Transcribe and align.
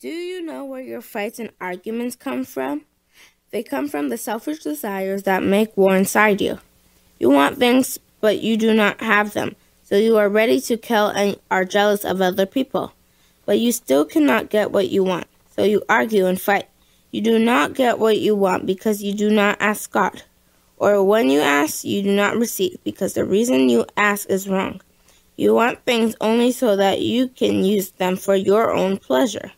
Do 0.00 0.08
you 0.08 0.40
know 0.40 0.64
where 0.64 0.80
your 0.80 1.02
fights 1.02 1.38
and 1.38 1.50
arguments 1.60 2.16
come 2.16 2.44
from? 2.44 2.86
They 3.50 3.62
come 3.62 3.86
from 3.86 4.08
the 4.08 4.16
selfish 4.16 4.60
desires 4.60 5.24
that 5.24 5.42
make 5.42 5.76
war 5.76 5.94
inside 5.94 6.40
you. 6.40 6.58
You 7.18 7.28
want 7.28 7.58
things, 7.58 7.98
but 8.18 8.40
you 8.40 8.56
do 8.56 8.72
not 8.72 9.02
have 9.02 9.34
them, 9.34 9.56
so 9.82 9.96
you 9.96 10.16
are 10.16 10.30
ready 10.30 10.58
to 10.62 10.78
kill 10.78 11.08
and 11.08 11.38
are 11.50 11.66
jealous 11.66 12.02
of 12.02 12.22
other 12.22 12.46
people. 12.46 12.94
But 13.44 13.58
you 13.58 13.72
still 13.72 14.06
cannot 14.06 14.48
get 14.48 14.70
what 14.70 14.88
you 14.88 15.04
want, 15.04 15.26
so 15.54 15.64
you 15.64 15.82
argue 15.86 16.24
and 16.24 16.40
fight. 16.40 16.70
You 17.10 17.20
do 17.20 17.38
not 17.38 17.74
get 17.74 17.98
what 17.98 18.18
you 18.18 18.34
want 18.34 18.64
because 18.64 19.02
you 19.02 19.12
do 19.12 19.28
not 19.28 19.60
ask 19.60 19.92
God. 19.92 20.22
Or 20.78 21.04
when 21.04 21.28
you 21.28 21.40
ask, 21.40 21.84
you 21.84 22.02
do 22.02 22.16
not 22.16 22.38
receive 22.38 22.78
because 22.84 23.12
the 23.12 23.26
reason 23.26 23.68
you 23.68 23.84
ask 23.98 24.30
is 24.30 24.48
wrong. 24.48 24.80
You 25.36 25.52
want 25.52 25.84
things 25.84 26.16
only 26.22 26.52
so 26.52 26.74
that 26.74 27.02
you 27.02 27.28
can 27.28 27.64
use 27.64 27.90
them 27.90 28.16
for 28.16 28.34
your 28.34 28.72
own 28.72 28.96
pleasure. 28.96 29.52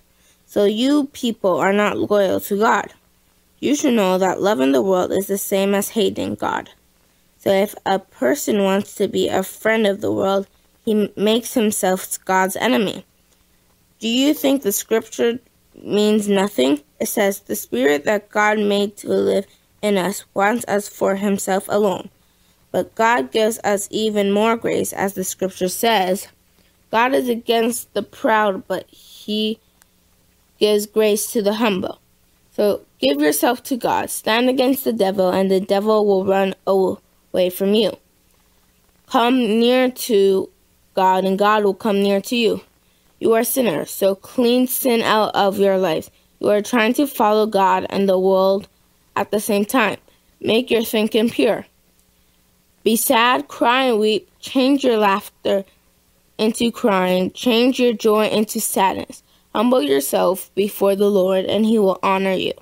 So 0.53 0.67
you 0.67 1.07
people 1.15 1.57
are 1.57 1.73
not 1.73 1.97
loyal 1.97 2.39
to 2.41 2.59
God. 2.59 2.93
You 3.59 3.75
should 3.75 3.95
know 3.95 4.19
that 4.19 4.43
loving 4.43 4.73
the 4.73 4.83
world 4.83 5.11
is 5.11 5.27
the 5.27 5.39
same 5.39 5.75
as 5.75 5.89
hating 5.89 6.35
God. 6.35 6.69
So 7.39 7.49
if 7.49 7.75
a 7.87 7.99
person 7.99 8.63
wants 8.63 8.95
to 8.97 9.09
be 9.09 9.29
a 9.29 9.43
friend 9.43 9.87
of 9.87 10.03
the 10.03 10.13
world, 10.13 10.47
he 10.85 11.11
makes 11.17 11.55
himself 11.55 12.23
God's 12.27 12.57
enemy. 12.57 13.07
Do 13.99 14.09
you 14.09 14.35
think 14.35 14.61
the 14.61 14.73
scripture 14.73 15.39
means 15.75 16.29
nothing? 16.29 16.83
It 17.01 17.07
says, 17.07 17.41
The 17.41 17.57
spirit 17.57 18.05
that 18.05 18.29
God 18.29 18.59
made 18.59 18.99
to 18.99 19.09
live 19.09 19.47
in 19.81 19.97
us 19.97 20.27
wants 20.35 20.67
us 20.69 20.87
for 20.87 21.17
himself 21.17 21.65
alone. 21.71 22.11
But 22.71 22.95
God 22.95 23.33
gives 23.33 23.59
us 23.65 23.89
even 23.91 24.31
more 24.31 24.59
grace, 24.59 24.93
as 24.93 25.15
the 25.15 25.25
scripture 25.25 25.71
says. 25.71 26.29
God 26.91 27.15
is 27.15 27.31
against 27.31 27.95
the 27.95 28.03
proud, 28.03 28.69
but 28.69 28.87
he 28.91 29.59
gives 30.63 30.87
grace 30.87 31.33
to 31.33 31.43
the 31.43 31.55
humble. 31.55 31.99
So 32.53 32.83
give 33.01 33.21
yourself 33.21 33.65
to 33.65 33.77
God, 33.77 34.11
stand 34.11 34.49
against 34.49 34.85
the 34.85 34.93
devil, 34.93 35.29
and 35.29 35.51
the 35.51 35.59
devil 35.59 36.07
will 36.07 36.25
run 36.25 36.55
away 36.69 37.51
from 37.51 37.75
you. 37.75 37.97
Come 39.09 39.59
near 39.59 39.91
to 39.91 40.49
God, 40.95 41.25
and 41.25 41.37
God 41.37 41.65
will 41.65 41.75
come 41.75 42.01
near 42.01 42.21
to 42.21 42.37
you. 42.37 42.61
You 43.19 43.33
are 43.33 43.43
sinners, 43.43 43.91
so 43.91 44.15
clean 44.15 44.69
sin 44.69 45.03
out 45.03 45.35
of 45.35 45.59
your 45.59 45.79
lives. 45.79 46.13
You 46.39 46.51
are 46.51 46.63
trying 46.63 46.95
to 46.95 47.09
follow 47.09 47.47
God 47.47 47.85
and 47.91 48.09
the 48.09 48.21
world 48.21 48.69
at 49.17 49.33
the 49.33 49.41
same 49.41 49.65
time. 49.65 49.97
Make 50.41 50.71
your 50.71 50.85
thinking 50.85 51.29
pure. 51.29 51.67
Be 52.85 52.95
sad, 52.95 53.49
cry, 53.49 53.87
and 53.87 53.99
weep. 53.99 54.31
Change 54.39 54.85
your 54.85 54.99
laughter 54.99 55.65
into 56.39 56.71
crying. 56.71 57.33
Change 57.33 57.81
your 57.81 57.95
joy 57.95 58.29
into 58.29 58.61
sadness. 58.61 59.25
Humble 59.55 59.83
yourself 59.83 60.51
before 60.55 60.97
the 60.97 61.11
Lord, 61.11 61.45
and 61.45 61.67
he 61.67 61.79
will 61.79 61.99
honor 62.03 62.33
you. 62.33 62.55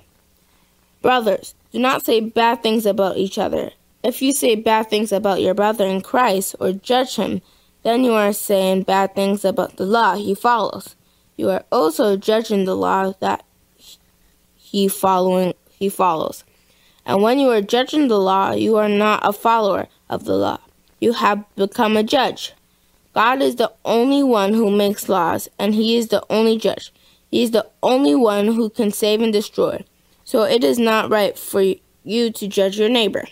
Brothers, 1.01 1.55
do 1.71 1.79
not 1.79 2.05
say 2.05 2.19
bad 2.19 2.61
things 2.61 2.85
about 2.85 3.17
each 3.17 3.37
other. 3.37 3.71
If 4.03 4.21
you 4.21 4.33
say 4.33 4.55
bad 4.55 4.89
things 4.89 5.11
about 5.11 5.41
your 5.41 5.53
brother 5.53 5.85
in 5.85 6.01
Christ 6.01 6.55
or 6.59 6.73
judge 6.73 7.15
him, 7.15 7.41
then 7.83 8.03
you 8.03 8.13
are 8.13 8.33
saying 8.33 8.83
bad 8.83 9.15
things 9.15 9.45
about 9.45 9.77
the 9.77 9.85
law 9.85 10.15
he 10.15 10.35
follows. 10.35 10.95
You 11.37 11.49
are 11.49 11.63
also 11.71 12.17
judging 12.17 12.65
the 12.65 12.75
law 12.75 13.13
that 13.19 13.43
he 14.55 14.87
following 14.87 15.53
he 15.69 15.89
follows. 15.89 16.43
And 17.05 17.21
when 17.21 17.39
you 17.39 17.49
are 17.49 17.61
judging 17.61 18.07
the 18.07 18.19
law, 18.19 18.51
you 18.51 18.77
are 18.77 18.89
not 18.89 19.21
a 19.23 19.33
follower 19.33 19.87
of 20.09 20.25
the 20.25 20.35
law. 20.35 20.59
You 20.99 21.13
have 21.13 21.43
become 21.55 21.97
a 21.97 22.03
judge. 22.03 22.53
God 23.13 23.41
is 23.41 23.57
the 23.57 23.71
only 23.83 24.23
one 24.23 24.53
who 24.53 24.71
makes 24.71 25.09
laws, 25.09 25.49
and 25.59 25.75
He 25.75 25.97
is 25.97 26.07
the 26.07 26.23
only 26.29 26.57
judge. 26.57 26.93
He 27.29 27.43
is 27.43 27.51
the 27.51 27.67
only 27.83 28.15
one 28.15 28.47
who 28.47 28.69
can 28.69 28.91
save 28.91 29.21
and 29.21 29.33
destroy. 29.33 29.83
So 30.23 30.43
it 30.43 30.63
is 30.63 30.79
not 30.79 31.09
right 31.09 31.37
for 31.37 31.63
you 32.03 32.31
to 32.31 32.47
judge 32.47 32.79
your 32.79 32.89
neighbor. 32.89 33.25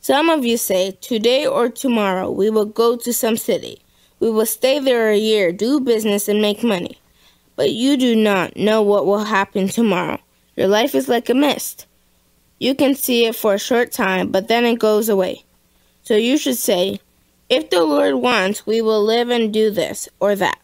Some 0.00 0.30
of 0.30 0.44
you 0.44 0.56
say, 0.56 0.92
Today 1.00 1.46
or 1.46 1.68
tomorrow 1.68 2.30
we 2.30 2.50
will 2.50 2.64
go 2.64 2.96
to 2.96 3.12
some 3.12 3.36
city. 3.36 3.82
We 4.20 4.30
will 4.30 4.46
stay 4.46 4.78
there 4.78 5.10
a 5.10 5.16
year, 5.16 5.52
do 5.52 5.80
business, 5.80 6.28
and 6.28 6.40
make 6.40 6.62
money. 6.62 6.98
But 7.56 7.72
you 7.72 7.96
do 7.96 8.16
not 8.16 8.56
know 8.56 8.82
what 8.82 9.06
will 9.06 9.24
happen 9.24 9.68
tomorrow. 9.68 10.18
Your 10.56 10.68
life 10.68 10.94
is 10.94 11.08
like 11.08 11.28
a 11.28 11.34
mist. 11.34 11.86
You 12.58 12.74
can 12.74 12.94
see 12.94 13.26
it 13.26 13.36
for 13.36 13.54
a 13.54 13.58
short 13.58 13.92
time, 13.92 14.30
but 14.30 14.48
then 14.48 14.64
it 14.64 14.78
goes 14.78 15.08
away. 15.08 15.44
So 16.02 16.16
you 16.16 16.36
should 16.38 16.56
say, 16.56 17.00
if 17.48 17.70
the 17.70 17.82
Lord 17.82 18.16
wants, 18.16 18.66
we 18.66 18.80
will 18.80 19.02
live 19.02 19.30
and 19.30 19.52
do 19.52 19.70
this 19.70 20.08
or 20.20 20.34
that. 20.36 20.58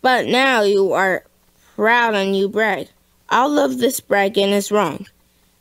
But 0.00 0.26
now 0.26 0.62
you 0.62 0.92
are 0.92 1.24
proud 1.76 2.14
and 2.14 2.36
you 2.36 2.48
brag. 2.48 2.88
All 3.30 3.58
of 3.58 3.78
this 3.78 4.00
bragging 4.00 4.50
is 4.50 4.70
wrong. 4.70 5.06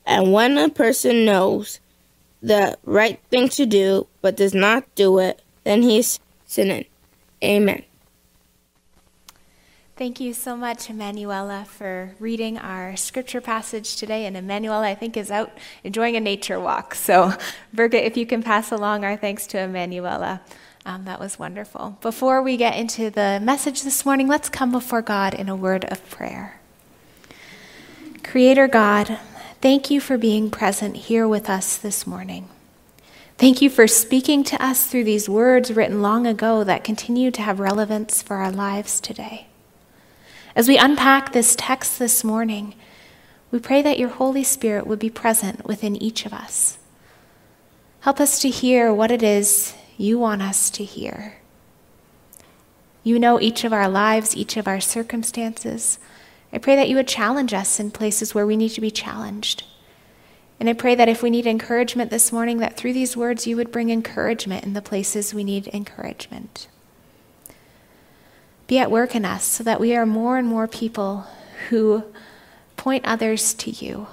And 0.05 0.33
when 0.33 0.57
a 0.57 0.69
person 0.69 1.25
knows 1.25 1.79
the 2.41 2.77
right 2.83 3.19
thing 3.29 3.49
to 3.49 3.65
do 3.65 4.07
but 4.21 4.35
does 4.35 4.53
not 4.53 4.83
do 4.95 5.17
it, 5.19 5.41
then 5.63 5.81
he's 5.81 6.19
sinning. 6.45 6.85
Amen. 7.43 7.83
Thank 9.95 10.19
you 10.19 10.33
so 10.33 10.57
much, 10.57 10.89
Emanuela, 10.89 11.65
for 11.69 12.15
reading 12.19 12.57
our 12.57 12.95
scripture 12.95 13.41
passage 13.41 13.95
today. 13.95 14.25
And 14.25 14.35
Emanuela, 14.35 14.87
I 14.87 14.95
think, 14.95 15.15
is 15.15 15.29
out 15.29 15.51
enjoying 15.83 16.15
a 16.15 16.19
nature 16.19 16.59
walk. 16.59 16.95
So, 16.95 17.33
Birgit, 17.75 18.03
if 18.03 18.17
you 18.17 18.25
can 18.25 18.41
pass 18.41 18.71
along 18.71 19.05
our 19.05 19.15
thanks 19.15 19.45
to 19.47 19.59
Emanuela, 19.59 20.41
um, 20.83 21.05
that 21.05 21.19
was 21.19 21.37
wonderful. 21.37 21.99
Before 22.01 22.41
we 22.41 22.57
get 22.57 22.75
into 22.75 23.11
the 23.11 23.39
message 23.43 23.83
this 23.83 24.03
morning, 24.03 24.27
let's 24.27 24.49
come 24.49 24.71
before 24.71 25.03
God 25.03 25.35
in 25.35 25.47
a 25.47 25.55
word 25.55 25.85
of 25.85 26.09
prayer. 26.09 26.59
Creator 28.23 28.67
God, 28.69 29.19
thank 29.61 29.91
you 29.91 30.01
for 30.01 30.17
being 30.17 30.49
present 30.49 30.95
here 30.95 31.27
with 31.27 31.47
us 31.47 31.77
this 31.77 32.07
morning. 32.07 32.49
Thank 33.37 33.61
you 33.61 33.69
for 33.69 33.87
speaking 33.87 34.43
to 34.45 34.59
us 34.59 34.87
through 34.87 35.03
these 35.03 35.29
words 35.29 35.71
written 35.71 36.01
long 36.01 36.25
ago 36.25 36.63
that 36.63 36.83
continue 36.83 37.29
to 37.29 37.43
have 37.43 37.59
relevance 37.59 38.23
for 38.23 38.37
our 38.37 38.51
lives 38.51 38.99
today. 38.99 39.49
As 40.55 40.67
we 40.67 40.77
unpack 40.77 41.33
this 41.33 41.55
text 41.57 41.97
this 41.97 42.23
morning, 42.23 42.75
we 43.49 43.57
pray 43.57 43.81
that 43.81 43.97
your 43.97 44.09
Holy 44.09 44.43
Spirit 44.43 44.85
would 44.85 44.99
be 44.99 45.09
present 45.09 45.65
within 45.65 45.95
each 45.95 46.27
of 46.27 46.33
us. 46.33 46.77
Help 48.01 48.19
us 48.19 48.39
to 48.41 48.49
hear 48.49 48.93
what 48.93 49.09
it 49.09 49.23
is 49.23 49.73
you 49.97 50.19
want 50.19 50.43
us 50.43 50.69
to 50.71 50.83
hear. 50.83 51.37
You 53.03 53.17
know 53.17 53.41
each 53.41 53.63
of 53.63 53.73
our 53.73 53.89
lives, 53.89 54.37
each 54.37 54.55
of 54.55 54.67
our 54.67 54.79
circumstances. 54.79 55.97
I 56.51 56.59
pray 56.59 56.75
that 56.75 56.87
you 56.87 56.97
would 56.97 57.07
challenge 57.07 57.53
us 57.53 57.79
in 57.79 57.89
places 57.89 58.35
where 58.35 58.45
we 58.45 58.55
need 58.55 58.69
to 58.69 58.81
be 58.81 58.91
challenged. 58.91 59.63
And 60.59 60.69
I 60.69 60.73
pray 60.73 60.93
that 60.93 61.09
if 61.09 61.23
we 61.23 61.31
need 61.31 61.47
encouragement 61.47 62.11
this 62.11 62.31
morning, 62.31 62.59
that 62.59 62.77
through 62.77 62.93
these 62.93 63.17
words 63.17 63.47
you 63.47 63.55
would 63.55 63.71
bring 63.71 63.89
encouragement 63.89 64.65
in 64.65 64.73
the 64.73 64.83
places 64.83 65.33
we 65.33 65.43
need 65.43 65.67
encouragement 65.69 66.67
be 68.73 68.79
at 68.79 68.89
work 68.89 69.13
in 69.13 69.23
us 69.23 69.43
so 69.43 69.63
that 69.63 69.79
we 69.79 69.95
are 69.95 70.03
more 70.03 70.35
and 70.35 70.47
more 70.47 70.67
people 70.67 71.27
who 71.69 72.03
point 72.75 73.05
others 73.05 73.53
to 73.53 73.69
you, 73.69 74.07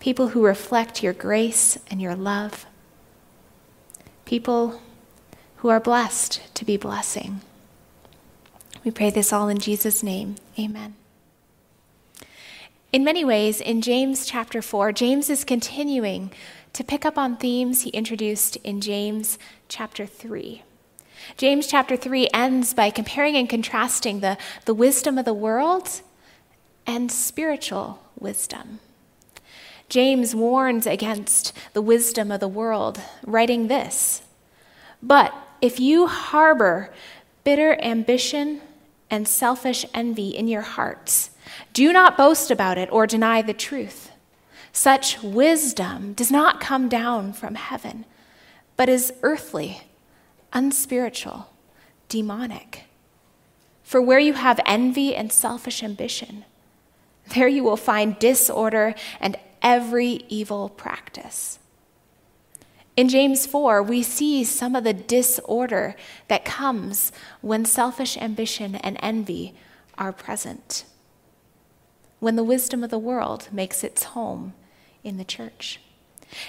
people 0.00 0.28
who 0.28 0.42
reflect 0.42 1.02
your 1.02 1.12
grace 1.12 1.76
and 1.90 2.00
your 2.00 2.14
love, 2.14 2.64
people 4.24 4.80
who 5.56 5.68
are 5.68 5.78
blessed 5.78 6.40
to 6.54 6.64
be 6.64 6.78
blessing. 6.78 7.42
We 8.82 8.90
pray 8.90 9.10
this 9.10 9.30
all 9.30 9.50
in 9.50 9.58
Jesus' 9.58 10.02
name. 10.02 10.36
Amen. 10.58 10.94
In 12.94 13.04
many 13.04 13.26
ways, 13.26 13.60
in 13.60 13.82
James 13.82 14.24
chapter 14.24 14.62
4, 14.62 14.90
James 14.92 15.28
is 15.28 15.44
continuing 15.44 16.32
to 16.72 16.82
pick 16.82 17.04
up 17.04 17.18
on 17.18 17.36
themes 17.36 17.82
he 17.82 17.90
introduced 17.90 18.56
in 18.64 18.80
James 18.80 19.38
chapter 19.68 20.06
3. 20.06 20.63
James 21.36 21.66
chapter 21.66 21.96
3 21.96 22.28
ends 22.32 22.74
by 22.74 22.90
comparing 22.90 23.36
and 23.36 23.48
contrasting 23.48 24.20
the, 24.20 24.38
the 24.64 24.74
wisdom 24.74 25.18
of 25.18 25.24
the 25.24 25.34
world 25.34 26.02
and 26.86 27.10
spiritual 27.10 28.00
wisdom. 28.18 28.80
James 29.88 30.34
warns 30.34 30.86
against 30.86 31.52
the 31.72 31.82
wisdom 31.82 32.30
of 32.30 32.40
the 32.40 32.48
world, 32.48 33.00
writing 33.24 33.68
this 33.68 34.22
But 35.02 35.34
if 35.60 35.78
you 35.78 36.06
harbor 36.06 36.92
bitter 37.44 37.80
ambition 37.82 38.60
and 39.10 39.28
selfish 39.28 39.84
envy 39.92 40.30
in 40.30 40.48
your 40.48 40.62
hearts, 40.62 41.30
do 41.72 41.92
not 41.92 42.16
boast 42.16 42.50
about 42.50 42.78
it 42.78 42.90
or 42.90 43.06
deny 43.06 43.42
the 43.42 43.52
truth. 43.52 44.10
Such 44.72 45.22
wisdom 45.22 46.14
does 46.14 46.32
not 46.32 46.60
come 46.60 46.88
down 46.88 47.32
from 47.32 47.54
heaven, 47.54 48.06
but 48.76 48.88
is 48.88 49.12
earthly 49.22 49.82
unspiritual, 50.54 51.50
demonic. 52.08 52.84
For 53.82 54.00
where 54.00 54.18
you 54.18 54.32
have 54.32 54.60
envy 54.64 55.14
and 55.14 55.30
selfish 55.30 55.82
ambition, 55.82 56.44
there 57.34 57.48
you 57.48 57.62
will 57.62 57.76
find 57.76 58.18
disorder 58.18 58.94
and 59.20 59.36
every 59.60 60.24
evil 60.28 60.68
practice. 60.68 61.58
In 62.96 63.08
James 63.08 63.44
4, 63.44 63.82
we 63.82 64.02
see 64.02 64.44
some 64.44 64.76
of 64.76 64.84
the 64.84 64.92
disorder 64.92 65.96
that 66.28 66.44
comes 66.44 67.10
when 67.40 67.64
selfish 67.64 68.16
ambition 68.16 68.76
and 68.76 68.96
envy 69.02 69.54
are 69.98 70.12
present, 70.12 70.84
when 72.20 72.36
the 72.36 72.44
wisdom 72.44 72.84
of 72.84 72.90
the 72.90 72.98
world 72.98 73.48
makes 73.50 73.82
its 73.82 74.04
home 74.04 74.54
in 75.02 75.16
the 75.16 75.24
church. 75.24 75.80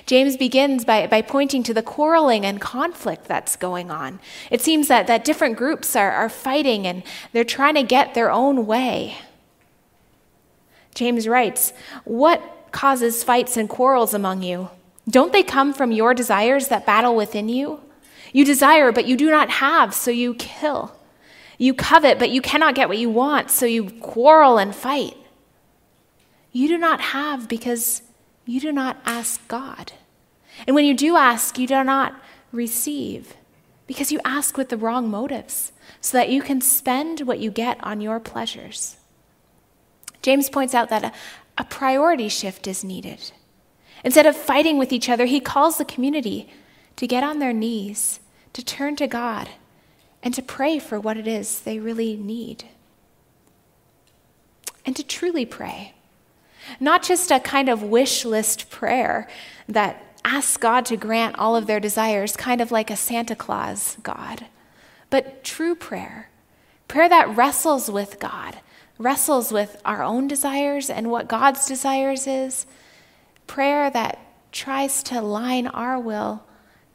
James 0.05 0.37
begins 0.37 0.85
by, 0.85 1.07
by 1.07 1.21
pointing 1.21 1.63
to 1.63 1.73
the 1.73 1.81
quarreling 1.81 2.45
and 2.45 2.61
conflict 2.61 3.25
that's 3.25 3.55
going 3.55 3.91
on. 3.91 4.19
It 4.51 4.61
seems 4.61 4.87
that, 4.87 5.07
that 5.07 5.25
different 5.25 5.57
groups 5.57 5.95
are, 5.95 6.11
are 6.11 6.29
fighting 6.29 6.85
and 6.87 7.03
they're 7.31 7.43
trying 7.43 7.75
to 7.75 7.83
get 7.83 8.13
their 8.13 8.31
own 8.31 8.65
way. 8.65 9.17
James 10.93 11.27
writes, 11.27 11.73
What 12.03 12.69
causes 12.71 13.23
fights 13.23 13.57
and 13.57 13.69
quarrels 13.69 14.13
among 14.13 14.43
you? 14.43 14.69
Don't 15.07 15.33
they 15.33 15.43
come 15.43 15.73
from 15.73 15.91
your 15.91 16.13
desires 16.13 16.67
that 16.69 16.85
battle 16.85 17.15
within 17.15 17.49
you? 17.49 17.81
You 18.33 18.43
desire, 18.43 18.91
but 18.91 19.05
you 19.05 19.15
do 19.15 19.29
not 19.29 19.49
have, 19.49 19.93
so 19.93 20.11
you 20.11 20.33
kill. 20.33 20.95
You 21.57 21.73
covet, 21.73 22.19
but 22.19 22.31
you 22.31 22.41
cannot 22.41 22.75
get 22.75 22.89
what 22.89 22.97
you 22.97 23.09
want, 23.09 23.49
so 23.49 23.65
you 23.65 23.89
quarrel 24.01 24.57
and 24.57 24.75
fight. 24.75 25.15
You 26.51 26.67
do 26.67 26.77
not 26.77 26.99
have 26.99 27.47
because 27.47 28.01
you 28.45 28.59
do 28.59 28.71
not 28.71 28.97
ask 29.05 29.45
God. 29.47 29.93
And 30.67 30.75
when 30.75 30.85
you 30.85 30.93
do 30.93 31.15
ask, 31.15 31.57
you 31.57 31.67
do 31.67 31.83
not 31.83 32.15
receive 32.51 33.35
because 33.87 34.11
you 34.11 34.19
ask 34.23 34.57
with 34.57 34.69
the 34.69 34.77
wrong 34.77 35.09
motives 35.09 35.71
so 36.01 36.17
that 36.17 36.29
you 36.29 36.41
can 36.41 36.61
spend 36.61 37.21
what 37.21 37.39
you 37.39 37.51
get 37.51 37.83
on 37.83 38.01
your 38.01 38.19
pleasures. 38.19 38.97
James 40.21 40.49
points 40.49 40.73
out 40.73 40.89
that 40.89 41.03
a, 41.03 41.11
a 41.57 41.63
priority 41.63 42.29
shift 42.29 42.67
is 42.67 42.83
needed. 42.83 43.31
Instead 44.03 44.25
of 44.25 44.35
fighting 44.35 44.77
with 44.77 44.91
each 44.91 45.09
other, 45.09 45.25
he 45.25 45.39
calls 45.39 45.77
the 45.77 45.85
community 45.85 46.49
to 46.95 47.07
get 47.07 47.23
on 47.23 47.39
their 47.39 47.53
knees, 47.53 48.19
to 48.53 48.63
turn 48.63 48.95
to 48.95 49.07
God, 49.07 49.49
and 50.23 50.33
to 50.33 50.41
pray 50.41 50.79
for 50.79 50.99
what 50.99 51.17
it 51.17 51.27
is 51.27 51.59
they 51.61 51.79
really 51.79 52.15
need. 52.15 52.65
And 54.85 54.95
to 54.95 55.03
truly 55.03 55.45
pray. 55.45 55.93
Not 56.79 57.03
just 57.03 57.31
a 57.31 57.39
kind 57.39 57.69
of 57.69 57.83
wish 57.83 58.25
list 58.25 58.69
prayer 58.69 59.27
that 59.67 60.01
asks 60.23 60.57
God 60.57 60.85
to 60.87 60.97
grant 60.97 61.37
all 61.37 61.55
of 61.55 61.67
their 61.67 61.79
desires, 61.79 62.35
kind 62.35 62.61
of 62.61 62.71
like 62.71 62.89
a 62.89 62.95
Santa 62.95 63.35
Claus 63.35 63.97
God, 64.03 64.47
but 65.09 65.43
true 65.43 65.75
prayer. 65.75 66.29
Prayer 66.87 67.09
that 67.09 67.35
wrestles 67.35 67.89
with 67.89 68.19
God, 68.19 68.59
wrestles 68.97 69.51
with 69.51 69.81
our 69.85 70.03
own 70.03 70.27
desires 70.27 70.89
and 70.89 71.09
what 71.09 71.27
God's 71.27 71.67
desires 71.67 72.27
is. 72.27 72.65
Prayer 73.47 73.89
that 73.89 74.19
tries 74.51 75.03
to 75.03 75.21
line 75.21 75.67
our 75.67 75.99
will 75.99 76.43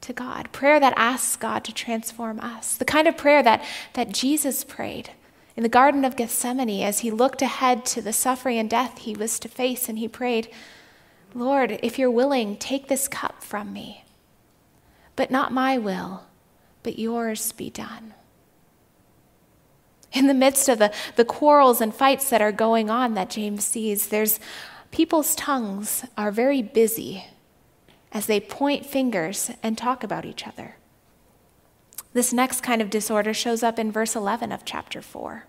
to 0.01 0.13
God. 0.13 0.51
Prayer 0.53 0.81
that 0.81 0.95
asks 0.97 1.37
God 1.37 1.65
to 1.65 1.75
transform 1.75 2.41
us. 2.41 2.77
The 2.77 2.85
kind 2.85 3.07
of 3.07 3.17
prayer 3.17 3.43
that, 3.43 3.63
that 3.93 4.13
Jesus 4.13 4.65
prayed 4.65 5.11
in 5.61 5.63
the 5.63 5.69
Garden 5.69 6.07
of 6.07 6.17
Gethsemane 6.17 6.83
as 6.83 7.01
he 7.01 7.11
looked 7.11 7.43
ahead 7.43 7.85
to 7.85 8.01
the 8.01 8.15
suffering 8.15 8.57
and 8.57 8.71
death 8.71 9.01
he 9.01 9.15
was 9.15 9.39
to 9.39 9.47
face, 9.47 9.91
and 9.91 9.99
he 9.99 10.09
prayed, 10.09 10.49
Lord, 11.35 11.79
if 11.83 11.99
you're 11.99 12.11
willing, 12.11 12.57
take 12.57 12.89
this 12.89 13.07
cup 13.07 13.43
from 13.43 13.71
me. 13.71 14.03
But 15.17 15.31
not 15.31 15.53
my 15.53 15.77
will, 15.77 16.25
but 16.83 16.99
yours 16.99 17.53
be 17.53 17.69
done. 17.69 18.15
In 20.15 20.29
the 20.29 20.33
midst 20.33 20.67
of 20.71 20.79
the, 20.79 20.95
the 21.17 21.27
quarrels 21.27 21.83
and 21.83 21.95
fights 21.95 22.31
that 22.31 22.41
are 22.41 22.53
going 22.53 22.89
on 22.89 23.13
that 23.13 23.29
James 23.29 23.63
sees, 23.63 24.09
there's 24.09 24.41
people's 24.91 25.35
tongues 25.35 26.07
are 26.17 26.31
very 26.31 26.63
busy 26.63 27.27
as 28.13 28.25
they 28.25 28.41
point 28.41 28.87
fingers 28.87 29.51
and 29.63 29.77
talk 29.77 30.03
about 30.03 30.25
each 30.25 30.47
other. 30.47 30.77
This 32.15 32.33
next 32.33 32.63
kind 32.63 32.81
of 32.81 32.89
disorder 32.89 33.35
shows 33.35 33.63
up 33.63 33.79
in 33.79 33.93
verse 33.93 34.17
11 34.17 34.53
of 34.53 34.65
chapter 34.65 35.03
4. 35.03 35.45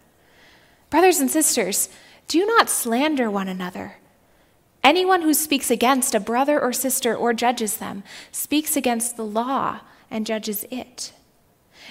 Brothers 0.92 1.20
and 1.20 1.32
sisters, 1.32 1.90
do 2.28 2.46
not 2.46 2.70
slander 2.70 3.32
one 3.32 3.48
another. 3.48 3.96
Anyone 4.84 5.24
who 5.24 5.34
speaks 5.34 5.72
against 5.72 6.14
a 6.14 6.20
brother 6.20 6.62
or 6.62 6.72
sister 6.72 7.16
or 7.16 7.34
judges 7.34 7.78
them 7.78 8.04
speaks 8.32 8.78
against 8.78 9.18
the 9.18 9.26
law 9.26 9.80
and 10.12 10.28
judges 10.28 10.66
it. 10.70 11.14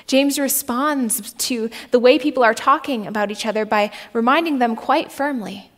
James 0.06 0.38
responds 0.38 1.32
to 1.32 1.69
the 1.91 1.99
way 1.99 2.19
people 2.19 2.44
are 2.44 2.55
talking 2.55 3.08
about 3.08 3.32
each 3.32 3.44
other 3.44 3.64
by 3.64 3.91
reminding 4.12 4.61
them 4.61 4.76
quite 4.76 5.11
firmly 5.11 5.70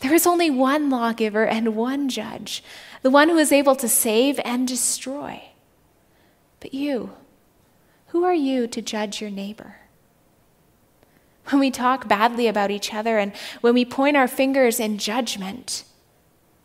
there 0.00 0.14
is 0.14 0.26
only 0.26 0.50
one 0.50 0.88
lawgiver 0.88 1.46
and 1.46 1.76
one 1.76 2.08
judge, 2.08 2.64
the 3.02 3.10
one 3.10 3.28
who 3.28 3.36
is 3.36 3.52
able 3.52 3.76
to 3.76 3.88
save 3.88 4.40
and 4.44 4.66
destroy. 4.66 5.42
But 6.58 6.74
you, 6.74 7.12
who 8.08 8.24
are 8.24 8.34
you 8.34 8.66
to 8.66 8.82
judge 8.82 9.20
your 9.20 9.30
neighbor? 9.30 9.76
When 11.48 11.60
we 11.60 11.70
talk 11.70 12.06
badly 12.06 12.46
about 12.46 12.70
each 12.70 12.94
other 12.94 13.18
and 13.18 13.32
when 13.60 13.74
we 13.74 13.84
point 13.84 14.16
our 14.16 14.28
fingers 14.28 14.78
in 14.78 14.98
judgment, 14.98 15.84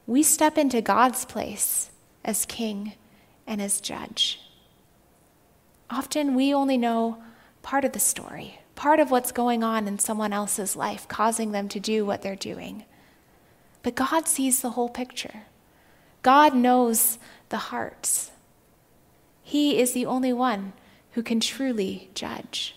we 0.06 0.22
step 0.22 0.58
into 0.58 0.82
God's 0.82 1.26
place 1.26 1.90
as 2.24 2.46
king 2.46 2.94
and 3.48 3.62
as 3.62 3.82
judge. 3.82 4.40
Often 5.90 6.36
we 6.36 6.54
only 6.54 6.78
know 6.78 7.24
part 7.62 7.86
of 7.86 7.94
the 7.94 8.00
story, 8.00 8.60
part 8.76 9.00
of 9.00 9.12
what's 9.12 9.32
going 9.32 9.64
on 9.64 9.88
in 9.88 9.98
someone 9.98 10.34
else's 10.34 10.76
life, 10.76 11.08
causing 11.08 11.52
them 11.52 11.68
to 11.70 11.80
do 11.80 12.06
what 12.06 12.22
they're 12.22 12.36
doing. 12.36 12.86
But 13.82 13.96
God 13.96 14.28
sees 14.28 14.62
the 14.62 14.72
whole 14.72 14.90
picture. 14.90 15.44
God 16.22 16.56
knows 16.56 17.20
the 17.50 17.58
hearts. 17.58 18.32
He 19.44 19.80
is 19.80 19.94
the 19.94 20.08
only 20.08 20.34
one 20.34 20.74
who 21.12 21.22
can 21.22 21.40
truly 21.40 22.10
judge. 22.16 22.76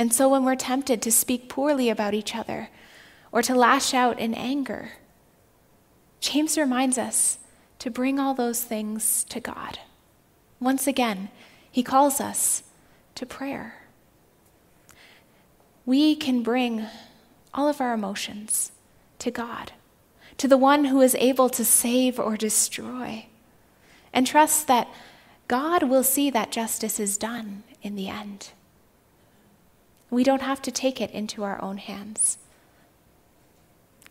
And 0.00 0.14
so 0.14 0.30
when 0.30 0.46
we're 0.46 0.56
tempted 0.56 1.02
to 1.02 1.12
speak 1.12 1.50
poorly 1.50 1.90
about 1.90 2.14
each 2.14 2.34
other 2.34 2.70
or 3.32 3.42
to 3.42 3.54
lash 3.54 3.92
out 3.92 4.18
in 4.18 4.32
anger, 4.32 4.92
James 6.20 6.56
reminds 6.56 6.96
us 6.96 7.36
to 7.80 7.90
bring 7.90 8.18
all 8.18 8.32
those 8.32 8.64
things 8.64 9.24
to 9.24 9.40
God. 9.40 9.78
Once 10.58 10.86
again, 10.86 11.28
he 11.70 11.82
calls 11.82 12.18
us 12.18 12.62
to 13.14 13.26
prayer. 13.26 13.74
We 15.84 16.16
can 16.16 16.42
bring 16.42 16.86
all 17.52 17.68
of 17.68 17.78
our 17.78 17.92
emotions 17.92 18.72
to 19.18 19.30
God, 19.30 19.72
to 20.38 20.48
the 20.48 20.56
one 20.56 20.86
who 20.86 21.02
is 21.02 21.14
able 21.16 21.50
to 21.50 21.64
save 21.64 22.18
or 22.18 22.38
destroy, 22.38 23.26
and 24.14 24.26
trust 24.26 24.66
that 24.66 24.88
God 25.46 25.82
will 25.82 26.04
see 26.04 26.30
that 26.30 26.50
justice 26.50 26.98
is 26.98 27.18
done 27.18 27.64
in 27.82 27.96
the 27.96 28.08
end. 28.08 28.52
We 30.10 30.24
don't 30.24 30.42
have 30.42 30.60
to 30.62 30.70
take 30.70 31.00
it 31.00 31.10
into 31.12 31.44
our 31.44 31.62
own 31.62 31.78
hands. 31.78 32.38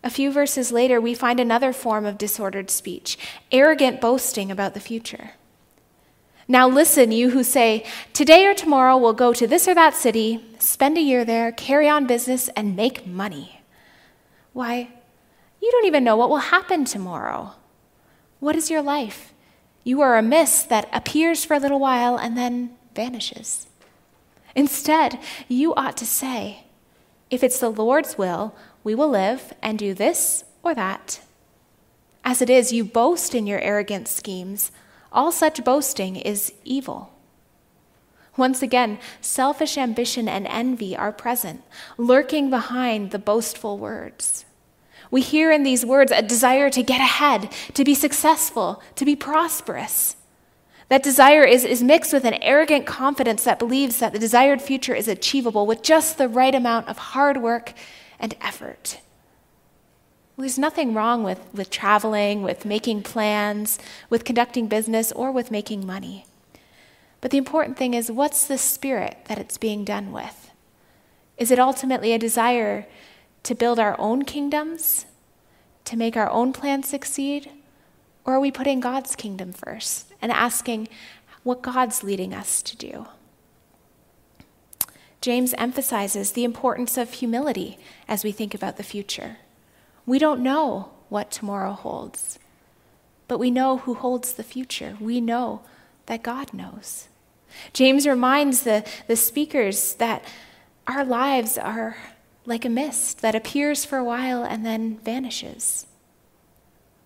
A 0.03 0.09
few 0.09 0.31
verses 0.31 0.71
later, 0.71 1.01
we 1.01 1.13
find 1.13 1.39
another 1.39 1.73
form 1.73 2.05
of 2.05 2.17
disordered 2.17 2.69
speech 2.69 3.17
arrogant 3.51 3.99
boasting 3.99 4.49
about 4.49 4.73
the 4.73 4.79
future. 4.79 5.31
Now, 6.47 6.67
listen, 6.67 7.11
you 7.11 7.29
who 7.29 7.43
say, 7.43 7.85
Today 8.13 8.47
or 8.47 8.55
tomorrow 8.55 8.97
we'll 8.97 9.13
go 9.13 9.33
to 9.33 9.45
this 9.45 9.67
or 9.67 9.75
that 9.75 9.93
city, 9.93 10.43
spend 10.57 10.97
a 10.97 11.01
year 11.01 11.23
there, 11.23 11.51
carry 11.51 11.87
on 11.87 12.07
business, 12.07 12.49
and 12.55 12.75
make 12.75 13.05
money. 13.05 13.61
Why, 14.53 14.89
you 15.61 15.71
don't 15.71 15.85
even 15.85 16.03
know 16.03 16.15
what 16.15 16.29
will 16.29 16.37
happen 16.37 16.85
tomorrow. 16.85 17.53
What 18.39 18.55
is 18.55 18.69
your 18.71 18.81
life? 18.81 19.33
You 19.83 20.01
are 20.01 20.17
a 20.17 20.23
mist 20.23 20.69
that 20.69 20.89
appears 20.93 21.45
for 21.45 21.53
a 21.53 21.59
little 21.59 21.79
while 21.79 22.17
and 22.17 22.37
then 22.37 22.71
vanishes. 22.95 23.67
Instead, 24.59 25.17
you 25.47 25.73
ought 25.75 25.95
to 25.95 26.05
say, 26.05 26.65
If 27.29 27.45
it's 27.45 27.61
the 27.61 27.69
Lord's 27.71 28.17
will, 28.17 28.53
we 28.83 28.93
will 28.93 29.07
live 29.07 29.53
and 29.61 29.79
do 29.79 29.93
this 29.93 30.43
or 30.63 30.75
that. 30.75 31.21
As 32.25 32.41
it 32.41 32.49
is, 32.49 32.73
you 32.73 32.83
boast 32.83 33.33
in 33.33 33.47
your 33.47 33.61
arrogant 33.61 34.09
schemes. 34.09 34.73
All 35.13 35.31
such 35.31 35.63
boasting 35.63 36.17
is 36.17 36.51
evil. 36.65 37.13
Once 38.35 38.61
again, 38.61 38.99
selfish 39.21 39.77
ambition 39.77 40.27
and 40.27 40.45
envy 40.47 40.93
are 40.93 41.13
present, 41.13 41.63
lurking 41.97 42.49
behind 42.49 43.11
the 43.11 43.17
boastful 43.17 43.77
words. 43.77 44.43
We 45.09 45.21
hear 45.21 45.53
in 45.53 45.63
these 45.63 45.85
words 45.85 46.11
a 46.11 46.21
desire 46.21 46.69
to 46.71 46.83
get 46.83 46.99
ahead, 46.99 47.49
to 47.75 47.85
be 47.85 47.95
successful, 47.95 48.83
to 48.97 49.05
be 49.05 49.15
prosperous. 49.15 50.17
That 50.89 51.03
desire 51.03 51.43
is, 51.43 51.63
is 51.65 51.83
mixed 51.83 52.11
with 52.11 52.25
an 52.25 52.41
arrogant 52.41 52.87
confidence 52.87 53.43
that 53.43 53.59
believes 53.59 53.99
that 53.99 54.11
the 54.11 54.19
desired 54.19 54.61
future 54.61 54.95
is 54.95 55.07
achievable 55.07 55.67
with 55.67 55.83
just 55.83 56.17
the 56.17 56.27
right 56.27 56.53
amount 56.53 56.87
of 56.87 56.97
hard 56.97 57.37
work 57.37 57.73
and 58.19 58.35
effort. 58.41 58.99
Well, 60.35 60.43
there's 60.43 60.57
nothing 60.57 60.95
wrong 60.95 61.23
with, 61.23 61.39
with 61.53 61.69
traveling, 61.69 62.41
with 62.41 62.65
making 62.65 63.03
plans, 63.03 63.77
with 64.09 64.25
conducting 64.25 64.67
business, 64.67 65.11
or 65.11 65.31
with 65.31 65.51
making 65.51 65.85
money. 65.85 66.25
But 67.21 67.31
the 67.31 67.37
important 67.37 67.77
thing 67.77 67.93
is 67.93 68.11
what's 68.11 68.47
the 68.47 68.57
spirit 68.57 69.17
that 69.25 69.37
it's 69.37 69.57
being 69.57 69.85
done 69.85 70.11
with? 70.11 70.49
Is 71.37 71.51
it 71.51 71.59
ultimately 71.59 72.13
a 72.13 72.17
desire 72.17 72.87
to 73.43 73.53
build 73.53 73.79
our 73.79 73.99
own 73.99 74.23
kingdoms, 74.23 75.05
to 75.85 75.95
make 75.95 76.17
our 76.17 76.29
own 76.29 76.51
plans 76.51 76.87
succeed? 76.87 77.51
Or 78.29 78.33
are 78.33 78.39
we 78.39 78.51
putting 78.51 78.79
God's 78.79 79.15
kingdom 79.15 79.53
first 79.53 80.13
and 80.21 80.31
asking 80.31 80.87
what 81.41 81.63
God's 81.63 82.03
leading 82.03 82.31
us 82.31 82.61
to 82.61 82.77
do? 82.77 83.07
James 85.19 85.55
emphasizes 85.57 86.33
the 86.33 86.43
importance 86.43 86.95
of 86.95 87.11
humility 87.11 87.79
as 88.07 88.23
we 88.23 88.31
think 88.31 88.53
about 88.53 88.77
the 88.77 88.83
future. 88.83 89.37
We 90.05 90.19
don't 90.19 90.43
know 90.43 90.91
what 91.09 91.31
tomorrow 91.31 91.71
holds, 91.71 92.37
but 93.27 93.39
we 93.39 93.49
know 93.49 93.77
who 93.77 93.95
holds 93.95 94.33
the 94.33 94.43
future. 94.43 94.95
We 94.99 95.19
know 95.19 95.61
that 96.05 96.21
God 96.21 96.53
knows. 96.53 97.07
James 97.73 98.05
reminds 98.05 98.61
the, 98.61 98.85
the 99.07 99.15
speakers 99.15 99.95
that 99.95 100.23
our 100.85 101.03
lives 101.03 101.57
are 101.57 101.97
like 102.45 102.63
a 102.63 102.69
mist 102.69 103.21
that 103.23 103.33
appears 103.33 103.85
for 103.85 103.97
a 103.97 104.03
while 104.03 104.43
and 104.43 104.63
then 104.63 104.99
vanishes. 104.99 105.87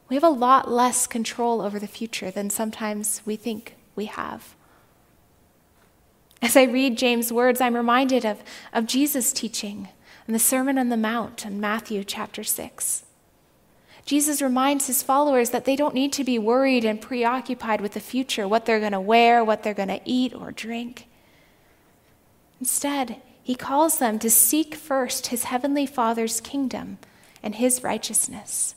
We 0.10 0.16
have 0.16 0.24
a 0.24 0.30
lot 0.30 0.70
less 0.70 1.08
control 1.08 1.62
over 1.62 1.80
the 1.80 1.88
future 1.88 2.30
than 2.30 2.50
sometimes 2.50 3.22
we 3.26 3.36
think 3.36 3.76
we 3.96 4.06
have. 4.06 4.56
As 6.42 6.58
I 6.58 6.64
read 6.64 6.98
James' 6.98 7.32
words, 7.32 7.62
I'm 7.62 7.76
reminded 7.76 8.26
of, 8.26 8.44
of 8.74 8.86
Jesus' 8.86 9.32
teaching 9.32 9.88
in 10.28 10.34
the 10.34 10.40
Sermon 10.40 10.78
on 10.78 10.90
the 10.90 10.98
Mount 10.98 11.46
in 11.46 11.60
Matthew 11.60 12.04
chapter 12.04 12.44
6. 12.44 13.06
Jesus 14.06 14.42
reminds 14.42 14.88
his 14.88 15.02
followers 15.02 15.52
that 15.52 15.64
they 15.64 15.78
don't 15.78 15.96
need 15.96 16.12
to 16.14 16.26
be 16.26 16.38
worried 16.38 16.84
and 16.84 17.00
preoccupied 17.00 17.80
with 17.80 17.94
the 17.94 18.02
future, 18.02 18.48
what 18.48 18.66
they're 18.66 18.82
going 18.82 18.92
to 18.92 19.00
wear, 19.00 19.44
what 19.44 19.64
they're 19.64 19.74
going 19.74 19.88
to 19.88 20.02
eat 20.04 20.34
or 20.34 20.52
drink. 20.52 21.08
Instead, 22.60 23.22
he 23.42 23.56
calls 23.56 24.00
them 24.00 24.20
to 24.20 24.30
seek 24.30 24.76
first 24.76 25.28
his 25.28 25.46
heavenly 25.46 25.86
Father's 25.86 26.42
kingdom 26.42 26.98
and 27.42 27.56
his 27.56 27.84
righteousness, 27.84 28.76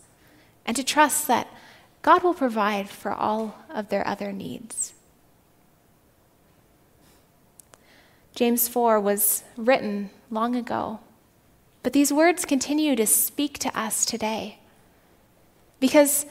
and 0.66 0.76
to 0.76 0.84
trust 0.84 1.26
that 1.28 1.48
God 2.02 2.22
will 2.22 2.34
provide 2.34 2.90
for 2.90 3.12
all 3.12 3.56
of 3.70 3.88
their 3.88 4.06
other 4.06 4.32
needs. 4.32 4.92
James 8.34 8.68
4 8.68 9.00
was 9.00 9.44
written 9.56 10.10
long 10.30 10.54
ago, 10.54 11.00
but 11.82 11.94
these 11.94 12.12
words 12.12 12.44
continue 12.44 12.94
to 12.94 13.06
speak 13.06 13.58
to 13.60 13.78
us 13.78 14.04
today. 14.04 14.58
Because 15.80 16.26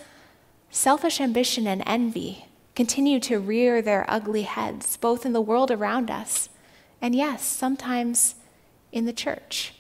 selfish 0.70 1.20
ambition 1.20 1.66
and 1.66 1.82
envy 1.88 2.46
continue 2.76 3.20
to 3.22 3.40
rear 3.40 3.82
their 3.82 4.06
ugly 4.08 4.44
heads, 4.44 4.98
both 4.98 5.26
in 5.26 5.34
the 5.34 5.42
world 5.42 5.72
around 5.72 6.12
us 6.12 6.50
and, 7.02 7.16
yes, 7.16 7.44
sometimes 7.44 8.36
in 8.92 9.06
the 9.06 9.14
church, 9.14 9.74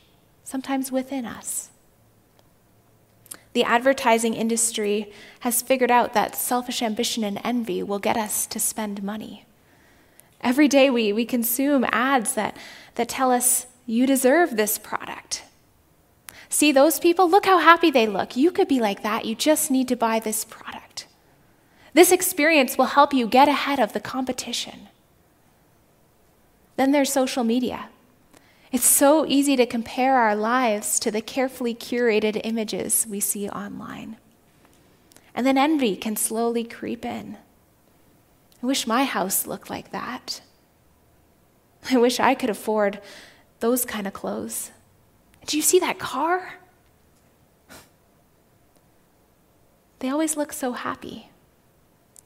sometimes 0.44 0.92
within 0.92 1.26
us. 1.26 1.70
The 3.56 3.64
advertising 3.64 4.34
industry 4.34 5.14
has 5.40 5.62
figured 5.62 5.90
out 5.90 6.12
that 6.12 6.36
selfish 6.36 6.82
ambition 6.82 7.24
and 7.24 7.40
envy 7.42 7.82
will 7.82 8.00
get 8.00 8.18
us 8.18 8.46
to 8.48 8.60
spend 8.60 9.02
money. 9.02 9.46
Every 10.42 10.68
day 10.68 10.90
we, 10.90 11.14
we 11.14 11.24
consume 11.24 11.86
ads 11.90 12.34
that, 12.34 12.58
that 12.96 13.08
tell 13.08 13.32
us, 13.32 13.68
you 13.86 14.06
deserve 14.06 14.58
this 14.58 14.78
product. 14.78 15.44
See 16.50 16.74
those 16.74 17.00
people? 17.00 17.30
Look 17.30 17.46
how 17.46 17.60
happy 17.60 17.90
they 17.92 18.08
look. 18.08 18.36
You 18.36 18.52
could 18.52 18.68
be 18.68 18.82
like 18.82 19.04
that. 19.04 19.24
You 19.24 19.36
just 19.36 19.72
need 19.72 19.88
to 19.88 19.96
buy 19.96 20.20
this 20.20 20.44
product. 20.44 21.08
This 21.94 22.12
experience 22.12 22.78
will 22.78 22.88
help 22.88 23.14
you 23.14 23.26
get 23.26 23.48
ahead 23.48 23.80
of 23.80 23.94
the 23.94 24.02
competition. 24.02 24.90
Then 26.76 26.92
there's 26.92 27.10
social 27.10 27.46
media. 27.46 27.88
It's 28.75 28.86
so 28.86 29.25
easy 29.25 29.55
to 29.55 29.65
compare 29.65 30.17
our 30.17 30.36
lives 30.36 31.00
to 31.00 31.10
the 31.10 31.22
carefully 31.22 31.74
curated 31.74 32.41
images 32.44 33.08
we 33.10 33.22
see 33.22 33.48
online. 33.48 34.17
And 35.34 35.48
then 35.48 35.58
envy 35.58 35.96
can 35.96 36.17
slowly 36.17 36.65
creep 36.65 37.05
in. 37.05 37.38
I 38.62 38.65
wish 38.65 38.86
my 38.86 39.05
house 39.05 39.48
looked 39.48 39.70
like 39.70 39.94
that. 39.94 40.41
I 41.89 41.96
wish 41.96 42.20
I 42.20 42.36
could 42.36 42.50
afford 42.50 43.00
those 43.62 43.86
kind 43.86 44.05
of 44.08 44.12
clothes. 44.12 44.72
Do 45.46 45.55
you 45.55 45.63
see 45.63 45.79
that 45.79 45.98
car? 45.98 46.55
They 50.00 50.10
always 50.10 50.36
look 50.36 50.51
so 50.51 50.74
happy. 50.74 51.29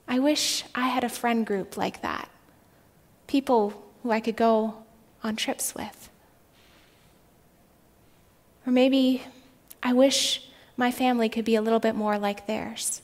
I 0.07 0.17
wish 0.17 0.63
I 0.73 0.87
had 0.87 1.03
a 1.03 1.09
friend 1.09 1.45
group 1.45 1.77
like 1.77 2.01
that. 2.01 2.27
People 3.27 3.83
who 4.01 4.09
I 4.09 4.19
could 4.19 4.35
go 4.35 4.81
on 5.23 5.35
trips 5.35 5.75
with. 5.75 6.09
Or 8.69 8.71
maybe 8.71 9.23
I 9.81 9.93
wish 9.93 10.47
my 10.77 10.91
family 10.91 11.27
could 11.27 11.43
be 11.43 11.55
a 11.55 11.61
little 11.61 11.79
bit 11.79 11.95
more 11.95 12.19
like 12.19 12.45
theirs 12.45 13.01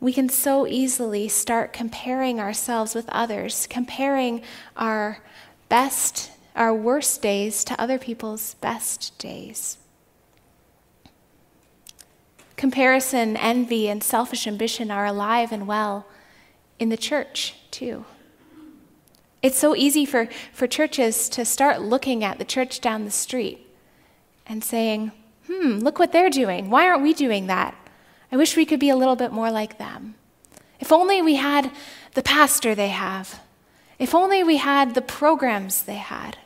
we 0.00 0.12
can 0.12 0.28
so 0.28 0.66
easily 0.66 1.28
start 1.28 1.72
comparing 1.72 2.38
ourselves 2.38 2.94
with 2.94 3.08
others, 3.08 3.66
comparing 3.68 4.42
our 4.76 5.18
best, 5.68 6.30
our 6.54 6.72
worst 6.72 7.20
days 7.20 7.64
to 7.64 7.80
other 7.80 7.98
people's 7.98 8.54
best 8.54 9.16
days. 9.18 9.78
Comparison, 12.56 13.36
envy, 13.36 13.88
and 13.88 14.02
selfish 14.02 14.46
ambition 14.46 14.90
are 14.90 15.06
alive 15.06 15.52
and 15.52 15.66
well 15.66 16.06
in 16.78 16.88
the 16.88 16.96
church, 16.96 17.54
too. 17.70 18.04
It's 19.42 19.58
so 19.58 19.76
easy 19.76 20.04
for, 20.04 20.28
for 20.52 20.66
churches 20.66 21.28
to 21.30 21.44
start 21.44 21.80
looking 21.80 22.24
at 22.24 22.38
the 22.38 22.44
church 22.44 22.80
down 22.80 23.04
the 23.04 23.10
street 23.10 23.66
and 24.46 24.64
saying, 24.64 25.12
hmm, 25.46 25.78
look 25.78 25.98
what 25.98 26.12
they're 26.12 26.30
doing. 26.30 26.70
Why 26.70 26.88
aren't 26.88 27.02
we 27.02 27.14
doing 27.14 27.46
that? 27.46 27.74
I 28.32 28.36
wish 28.36 28.56
we 28.56 28.66
could 28.66 28.80
be 28.80 28.90
a 28.90 28.96
little 28.96 29.16
bit 29.16 29.32
more 29.32 29.50
like 29.50 29.78
them. 29.78 30.16
If 30.80 30.92
only 30.92 31.22
we 31.22 31.36
had 31.36 31.70
the 32.14 32.22
pastor 32.22 32.74
they 32.74 32.88
have. 32.88 33.40
If 33.98 34.14
only 34.14 34.44
we 34.44 34.56
had 34.56 34.94
the 34.94 35.02
programs 35.02 35.82
they 35.82 35.96
had. 35.96 36.36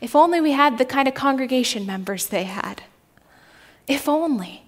If 0.00 0.14
only 0.14 0.40
we 0.40 0.52
had 0.52 0.78
the 0.78 0.84
kind 0.84 1.08
of 1.08 1.14
congregation 1.14 1.86
members 1.86 2.26
they 2.26 2.44
had. 2.44 2.82
If 3.86 4.08
only. 4.08 4.65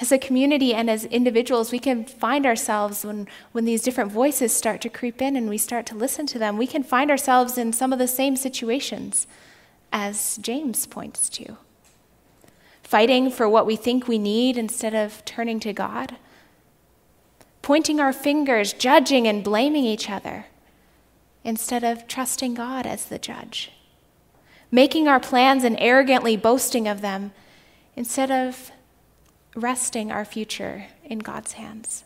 As 0.00 0.10
a 0.10 0.18
community 0.18 0.74
and 0.74 0.90
as 0.90 1.04
individuals, 1.04 1.70
we 1.70 1.78
can 1.78 2.04
find 2.04 2.46
ourselves 2.46 3.04
when, 3.04 3.28
when 3.52 3.64
these 3.64 3.82
different 3.82 4.10
voices 4.10 4.52
start 4.52 4.80
to 4.80 4.88
creep 4.88 5.22
in 5.22 5.36
and 5.36 5.48
we 5.48 5.58
start 5.58 5.86
to 5.86 5.94
listen 5.94 6.26
to 6.26 6.38
them, 6.38 6.56
we 6.56 6.66
can 6.66 6.82
find 6.82 7.10
ourselves 7.10 7.56
in 7.56 7.72
some 7.72 7.92
of 7.92 8.00
the 8.00 8.08
same 8.08 8.34
situations 8.34 9.28
as 9.92 10.36
James 10.38 10.86
points 10.86 11.28
to. 11.30 11.56
Fighting 12.82 13.30
for 13.30 13.48
what 13.48 13.66
we 13.66 13.76
think 13.76 14.08
we 14.08 14.18
need 14.18 14.58
instead 14.58 14.94
of 14.94 15.24
turning 15.24 15.60
to 15.60 15.72
God, 15.72 16.16
pointing 17.62 18.00
our 18.00 18.12
fingers, 18.12 18.72
judging 18.72 19.28
and 19.28 19.44
blaming 19.44 19.84
each 19.84 20.10
other 20.10 20.46
instead 21.44 21.84
of 21.84 22.08
trusting 22.08 22.54
God 22.54 22.84
as 22.84 23.06
the 23.06 23.18
judge, 23.18 23.70
making 24.72 25.06
our 25.06 25.20
plans 25.20 25.62
and 25.62 25.76
arrogantly 25.78 26.36
boasting 26.36 26.88
of 26.88 27.00
them 27.00 27.32
instead 27.94 28.30
of 28.30 28.72
resting 29.54 30.10
our 30.10 30.24
future 30.24 30.86
in 31.04 31.20
God's 31.20 31.52
hands. 31.52 32.04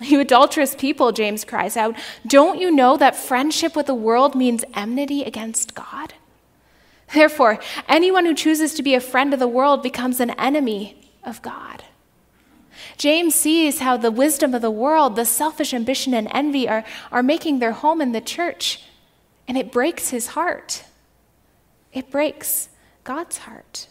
You 0.00 0.20
adulterous 0.20 0.74
people, 0.74 1.12
James 1.12 1.44
cries 1.44 1.76
out, 1.76 1.96
don't 2.26 2.58
you 2.58 2.70
know 2.70 2.96
that 2.96 3.14
friendship 3.14 3.76
with 3.76 3.86
the 3.86 3.94
world 3.94 4.34
means 4.34 4.64
enmity 4.74 5.22
against 5.22 5.74
God? 5.74 6.14
Therefore, 7.12 7.60
anyone 7.88 8.26
who 8.26 8.34
chooses 8.34 8.74
to 8.74 8.82
be 8.82 8.94
a 8.94 9.00
friend 9.00 9.32
of 9.32 9.38
the 9.38 9.48
world 9.48 9.82
becomes 9.82 10.18
an 10.18 10.30
enemy 10.30 10.96
of 11.22 11.42
God. 11.42 11.84
James 12.96 13.34
sees 13.34 13.80
how 13.80 13.96
the 13.96 14.10
wisdom 14.10 14.52
of 14.52 14.62
the 14.62 14.70
world, 14.70 15.14
the 15.14 15.24
selfish 15.24 15.72
ambition 15.72 16.12
and 16.12 16.28
envy 16.32 16.68
are, 16.68 16.84
are 17.12 17.22
making 17.22 17.58
their 17.58 17.72
home 17.72 18.00
in 18.00 18.12
the 18.12 18.20
church, 18.20 18.82
and 19.46 19.56
it 19.56 19.72
breaks 19.72 20.10
his 20.10 20.28
heart. 20.28 20.84
It 21.92 22.10
breaks 22.10 22.68
God's 23.04 23.38
heart. 23.38 23.86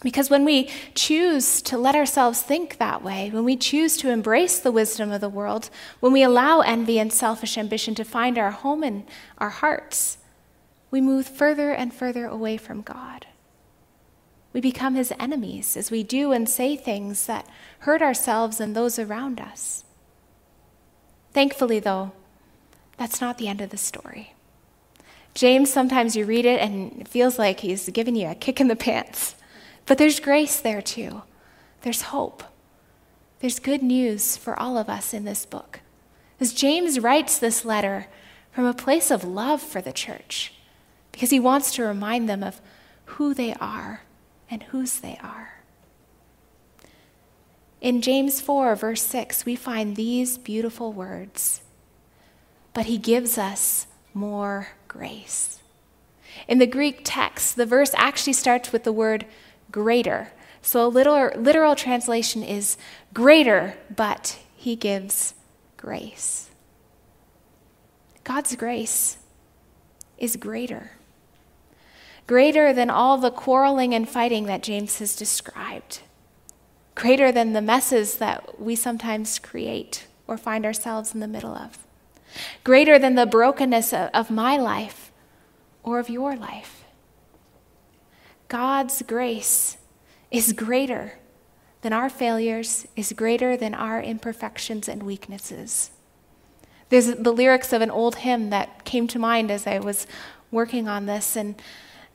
Because 0.00 0.30
when 0.30 0.46
we 0.46 0.70
choose 0.94 1.60
to 1.62 1.76
let 1.76 1.94
ourselves 1.94 2.40
think 2.40 2.78
that 2.78 3.02
way, 3.02 3.30
when 3.30 3.44
we 3.44 3.56
choose 3.56 3.98
to 3.98 4.10
embrace 4.10 4.58
the 4.58 4.72
wisdom 4.72 5.12
of 5.12 5.20
the 5.20 5.28
world, 5.28 5.68
when 6.00 6.12
we 6.12 6.22
allow 6.22 6.60
envy 6.60 6.98
and 6.98 7.12
selfish 7.12 7.58
ambition 7.58 7.94
to 7.96 8.04
find 8.04 8.38
our 8.38 8.50
home 8.50 8.82
in 8.82 9.04
our 9.36 9.50
hearts, 9.50 10.16
we 10.90 11.00
move 11.02 11.26
further 11.26 11.70
and 11.70 11.92
further 11.92 12.26
away 12.26 12.56
from 12.56 12.80
God. 12.80 13.26
We 14.52 14.60
become 14.60 14.94
his 14.94 15.12
enemies 15.18 15.76
as 15.76 15.90
we 15.90 16.02
do 16.02 16.32
and 16.32 16.48
say 16.48 16.76
things 16.76 17.26
that 17.26 17.46
hurt 17.80 18.02
ourselves 18.02 18.58
and 18.58 18.74
those 18.74 18.98
around 18.98 19.38
us. 19.38 19.84
Thankfully, 21.32 21.78
though, 21.78 22.12
that's 22.96 23.20
not 23.20 23.38
the 23.38 23.48
end 23.48 23.60
of 23.60 23.70
the 23.70 23.76
story. 23.76 24.34
James, 25.34 25.70
sometimes 25.72 26.16
you 26.16 26.24
read 26.24 26.44
it 26.44 26.60
and 26.60 27.00
it 27.00 27.06
feels 27.06 27.38
like 27.38 27.60
he's 27.60 27.88
giving 27.90 28.16
you 28.16 28.28
a 28.28 28.34
kick 28.34 28.60
in 28.60 28.68
the 28.68 28.74
pants. 28.74 29.36
But 29.86 29.98
there's 29.98 30.20
grace 30.20 30.60
there 30.60 30.82
too. 30.82 31.22
There's 31.82 32.02
hope. 32.02 32.42
There's 33.40 33.58
good 33.58 33.82
news 33.82 34.36
for 34.36 34.58
all 34.58 34.76
of 34.76 34.88
us 34.88 35.14
in 35.14 35.24
this 35.24 35.46
book. 35.46 35.80
As 36.38 36.52
James 36.52 37.00
writes 37.00 37.38
this 37.38 37.64
letter 37.64 38.06
from 38.52 38.64
a 38.64 38.74
place 38.74 39.10
of 39.10 39.24
love 39.24 39.62
for 39.62 39.80
the 39.80 39.92
church, 39.92 40.54
because 41.12 41.30
he 41.30 41.40
wants 41.40 41.72
to 41.74 41.82
remind 41.82 42.28
them 42.28 42.42
of 42.42 42.60
who 43.04 43.34
they 43.34 43.54
are 43.54 44.02
and 44.50 44.62
whose 44.64 45.00
they 45.00 45.18
are. 45.22 45.62
In 47.80 48.02
James 48.02 48.40
4, 48.40 48.76
verse 48.76 49.02
6, 49.02 49.46
we 49.46 49.56
find 49.56 49.96
these 49.96 50.36
beautiful 50.36 50.92
words 50.92 51.62
but 52.72 52.86
he 52.86 52.98
gives 52.98 53.38
us 53.38 53.86
more 54.14 54.68
grace. 54.88 55.60
In 56.46 56.58
the 56.58 56.66
Greek 56.66 57.00
text, 57.04 57.56
the 57.56 57.66
verse 57.66 57.92
actually 57.96 58.32
starts 58.32 58.72
with 58.72 58.84
the 58.84 58.92
word 58.92 59.26
greater. 59.70 60.32
So 60.62 60.86
a 60.86 60.88
literal, 60.88 61.40
literal 61.40 61.74
translation 61.74 62.42
is 62.42 62.76
greater, 63.14 63.74
but 63.94 64.38
he 64.56 64.76
gives 64.76 65.34
grace. 65.76 66.50
God's 68.24 68.54
grace 68.56 69.18
is 70.18 70.36
greater. 70.36 70.92
Greater 72.26 72.72
than 72.72 72.90
all 72.90 73.18
the 73.18 73.30
quarreling 73.30 73.94
and 73.94 74.08
fighting 74.08 74.44
that 74.44 74.62
James 74.62 74.98
has 74.98 75.16
described. 75.16 76.00
Greater 76.94 77.32
than 77.32 77.54
the 77.54 77.62
messes 77.62 78.18
that 78.18 78.60
we 78.60 78.76
sometimes 78.76 79.38
create 79.38 80.06
or 80.26 80.36
find 80.36 80.64
ourselves 80.64 81.14
in 81.14 81.20
the 81.20 81.26
middle 81.26 81.54
of. 81.54 81.78
Greater 82.62 82.98
than 82.98 83.14
the 83.14 83.26
brokenness 83.26 83.92
of 83.92 84.30
my 84.30 84.56
life 84.56 85.10
or 85.82 85.98
of 85.98 86.10
your 86.10 86.36
life. 86.36 86.79
God's 88.50 89.02
grace 89.02 89.76
is 90.32 90.52
greater 90.52 91.20
than 91.82 91.92
our 91.92 92.10
failures, 92.10 92.84
is 92.96 93.12
greater 93.12 93.56
than 93.56 93.74
our 93.74 94.02
imperfections 94.02 94.88
and 94.88 95.04
weaknesses. 95.04 95.92
There's 96.88 97.06
the 97.06 97.32
lyrics 97.32 97.72
of 97.72 97.80
an 97.80 97.92
old 97.92 98.16
hymn 98.16 98.50
that 98.50 98.84
came 98.84 99.06
to 99.06 99.20
mind 99.20 99.52
as 99.52 99.68
I 99.68 99.78
was 99.78 100.04
working 100.50 100.88
on 100.88 101.06
this, 101.06 101.36
and 101.36 101.62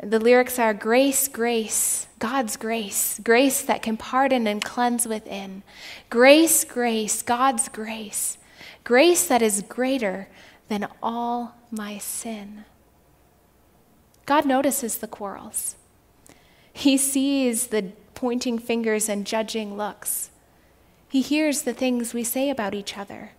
the 0.04 0.20
lyrics 0.20 0.60
are 0.60 0.74
Grace, 0.74 1.30
grace, 1.30 2.08
God's 2.20 2.58
grace, 2.58 3.18
grace 3.24 3.62
that 3.62 3.82
can 3.82 3.96
pardon 3.96 4.46
and 4.46 4.62
cleanse 4.62 5.08
within. 5.08 5.64
Grace, 6.10 6.66
grace, 6.66 7.22
God's 7.22 7.70
grace, 7.70 8.38
grace 8.84 9.26
that 9.28 9.42
is 9.42 9.62
greater 9.62 10.28
than 10.68 10.90
all 11.02 11.56
my 11.72 11.98
sin. 11.98 12.66
God 14.26 14.46
notices 14.46 14.98
the 14.98 15.08
quarrels. 15.08 15.78
He 16.78 16.98
sees 16.98 17.68
the 17.68 17.94
pointing 18.16 18.60
fingers 18.60 19.08
and 19.08 19.26
judging 19.26 19.78
looks. 19.78 20.30
He 21.08 21.22
hears 21.22 21.62
the 21.62 21.74
things 21.74 22.14
we 22.14 22.26
say 22.26 22.50
about 22.50 22.76
each 22.76 22.98
other. 22.98 23.32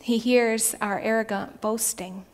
He 0.00 0.18
hears 0.18 0.74
our 0.80 0.98
arrogant 0.98 1.60
boasting. 1.60 2.26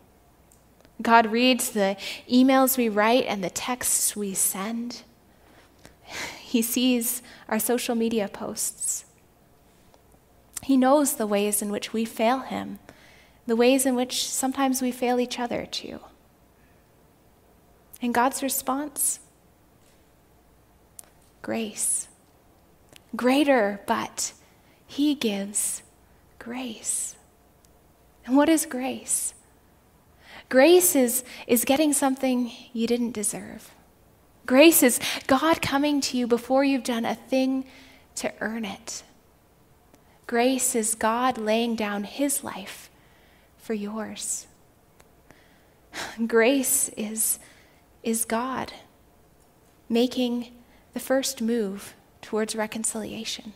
God 1.02 1.26
reads 1.26 1.70
the 1.70 1.98
emails 2.26 2.78
we 2.78 2.88
write 2.88 3.26
and 3.26 3.44
the 3.44 3.50
texts 3.50 4.16
we 4.16 4.32
send. 4.32 5.02
He 6.40 6.62
sees 6.62 7.20
our 7.46 7.58
social 7.58 7.94
media 7.94 8.28
posts. 8.28 9.04
He 10.62 10.78
knows 10.78 11.16
the 11.16 11.26
ways 11.26 11.60
in 11.60 11.70
which 11.70 11.92
we 11.92 12.06
fail 12.06 12.38
Him, 12.38 12.78
the 13.46 13.56
ways 13.56 13.84
in 13.84 13.94
which 13.94 14.26
sometimes 14.26 14.80
we 14.80 14.90
fail 14.90 15.20
each 15.20 15.38
other 15.38 15.66
too. 15.66 16.00
And 18.00 18.14
God's 18.14 18.42
response? 18.42 19.20
Grace. 21.46 22.08
Greater, 23.14 23.80
but 23.86 24.32
He 24.84 25.14
gives 25.14 25.84
grace. 26.40 27.14
And 28.24 28.36
what 28.36 28.48
is 28.48 28.66
grace? 28.66 29.32
Grace 30.48 30.96
is, 30.96 31.22
is 31.46 31.64
getting 31.64 31.92
something 31.92 32.50
you 32.72 32.88
didn't 32.88 33.12
deserve. 33.12 33.70
Grace 34.44 34.82
is 34.82 34.98
God 35.28 35.62
coming 35.62 36.00
to 36.00 36.18
you 36.18 36.26
before 36.26 36.64
you've 36.64 36.82
done 36.82 37.04
a 37.04 37.14
thing 37.14 37.64
to 38.16 38.32
earn 38.40 38.64
it. 38.64 39.04
Grace 40.26 40.74
is 40.74 40.96
God 40.96 41.38
laying 41.38 41.76
down 41.76 42.02
his 42.02 42.42
life 42.42 42.90
for 43.56 43.72
yours. 43.72 44.48
Grace 46.26 46.88
is, 46.96 47.38
is 48.02 48.24
God 48.24 48.72
making 49.88 50.48
the 50.96 51.00
first 51.00 51.42
move 51.42 51.94
towards 52.22 52.56
reconciliation. 52.56 53.52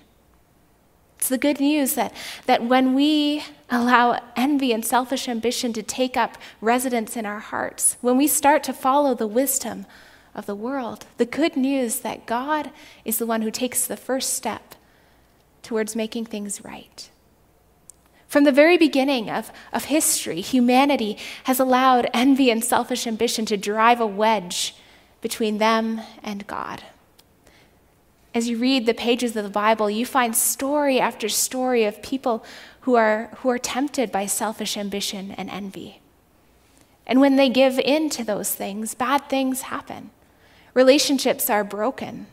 It's 1.18 1.30
the 1.30 1.38
good 1.38 1.58
news 1.58 1.94
that, 1.94 2.12
that 2.44 2.62
when 2.62 2.92
we 2.92 3.42
allow 3.70 4.20
envy 4.36 4.74
and 4.74 4.84
selfish 4.84 5.26
ambition 5.26 5.72
to 5.72 5.82
take 5.82 6.18
up 6.18 6.36
residence 6.60 7.16
in 7.16 7.24
our 7.24 7.38
hearts, 7.38 7.96
when 8.02 8.18
we 8.18 8.26
start 8.26 8.62
to 8.64 8.74
follow 8.74 9.14
the 9.14 9.26
wisdom 9.26 9.86
of 10.34 10.44
the 10.44 10.54
world, 10.54 11.06
the 11.16 11.24
good 11.24 11.56
news 11.56 12.00
that 12.00 12.26
God 12.26 12.72
is 13.06 13.16
the 13.16 13.24
one 13.24 13.40
who 13.40 13.50
takes 13.50 13.86
the 13.86 13.96
first 13.96 14.34
step 14.34 14.74
towards 15.62 15.96
making 15.96 16.26
things 16.26 16.62
right. 16.62 17.08
From 18.28 18.44
the 18.44 18.52
very 18.52 18.76
beginning 18.76 19.30
of, 19.30 19.50
of 19.72 19.86
history, 19.86 20.42
humanity 20.42 21.16
has 21.44 21.58
allowed 21.58 22.10
envy 22.12 22.50
and 22.50 22.62
selfish 22.62 23.06
ambition 23.06 23.46
to 23.46 23.56
drive 23.56 23.98
a 23.98 24.06
wedge 24.06 24.74
between 25.22 25.56
them 25.56 26.02
and 26.22 26.46
God. 26.46 26.82
As 28.32 28.48
you 28.48 28.58
read 28.58 28.86
the 28.86 28.94
pages 28.94 29.34
of 29.34 29.42
the 29.44 29.50
Bible, 29.50 29.90
you 29.90 30.06
find 30.06 30.36
story 30.36 31.00
after 31.00 31.28
story 31.28 31.84
of 31.84 32.02
people 32.02 32.44
who 32.82 32.94
are, 32.94 33.30
who 33.38 33.48
are 33.48 33.58
tempted 33.58 34.12
by 34.12 34.26
selfish 34.26 34.76
ambition 34.76 35.32
and 35.32 35.50
envy. 35.50 36.00
And 37.06 37.20
when 37.20 37.34
they 37.36 37.48
give 37.48 37.78
in 37.80 38.08
to 38.10 38.24
those 38.24 38.54
things, 38.54 38.94
bad 38.94 39.28
things 39.28 39.62
happen. 39.62 40.10
Relationships 40.74 41.50
are 41.50 41.64
broken. 41.64 42.28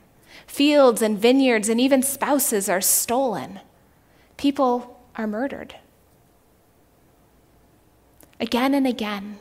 Fields 0.46 1.02
and 1.02 1.18
vineyards 1.18 1.68
and 1.68 1.82
even 1.82 2.04
spouses 2.04 2.70
are 2.70 2.82
stolen. 2.82 3.60
People 4.38 5.00
are 5.16 5.26
murdered. 5.26 5.76
Again 8.40 8.76
and 8.76 8.86
again, 8.86 9.40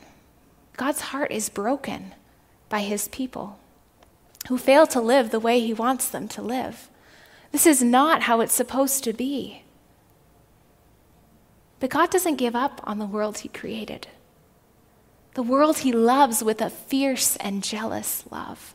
God's 0.75 1.01
heart 1.01 1.31
is 1.31 1.49
broken 1.49 2.15
by 2.67 2.79
his 2.79 3.07
people 3.09 3.59
who 4.47 4.57
fail 4.57 4.87
to 4.87 5.01
live 5.01 5.29
the 5.29 5.39
way 5.39 5.59
He 5.59 5.73
wants 5.73 6.07
them 6.07 6.27
to 6.29 6.41
live. 6.41 6.89
This 7.51 7.65
is 7.65 7.81
not 7.81 8.23
how 8.23 8.41
it's 8.41 8.53
supposed 8.53 9.03
to 9.03 9.13
be. 9.13 9.63
But 11.79 11.89
God 11.89 12.09
doesn't 12.09 12.35
give 12.35 12.55
up 12.55 12.81
on 12.83 12.99
the 12.99 13.05
world 13.05 13.39
He 13.39 13.49
created, 13.49 14.07
the 15.35 15.43
world 15.43 15.79
He 15.79 15.91
loves 15.91 16.43
with 16.43 16.61
a 16.61 16.69
fierce 16.69 17.35
and 17.37 17.63
jealous 17.63 18.23
love. 18.31 18.73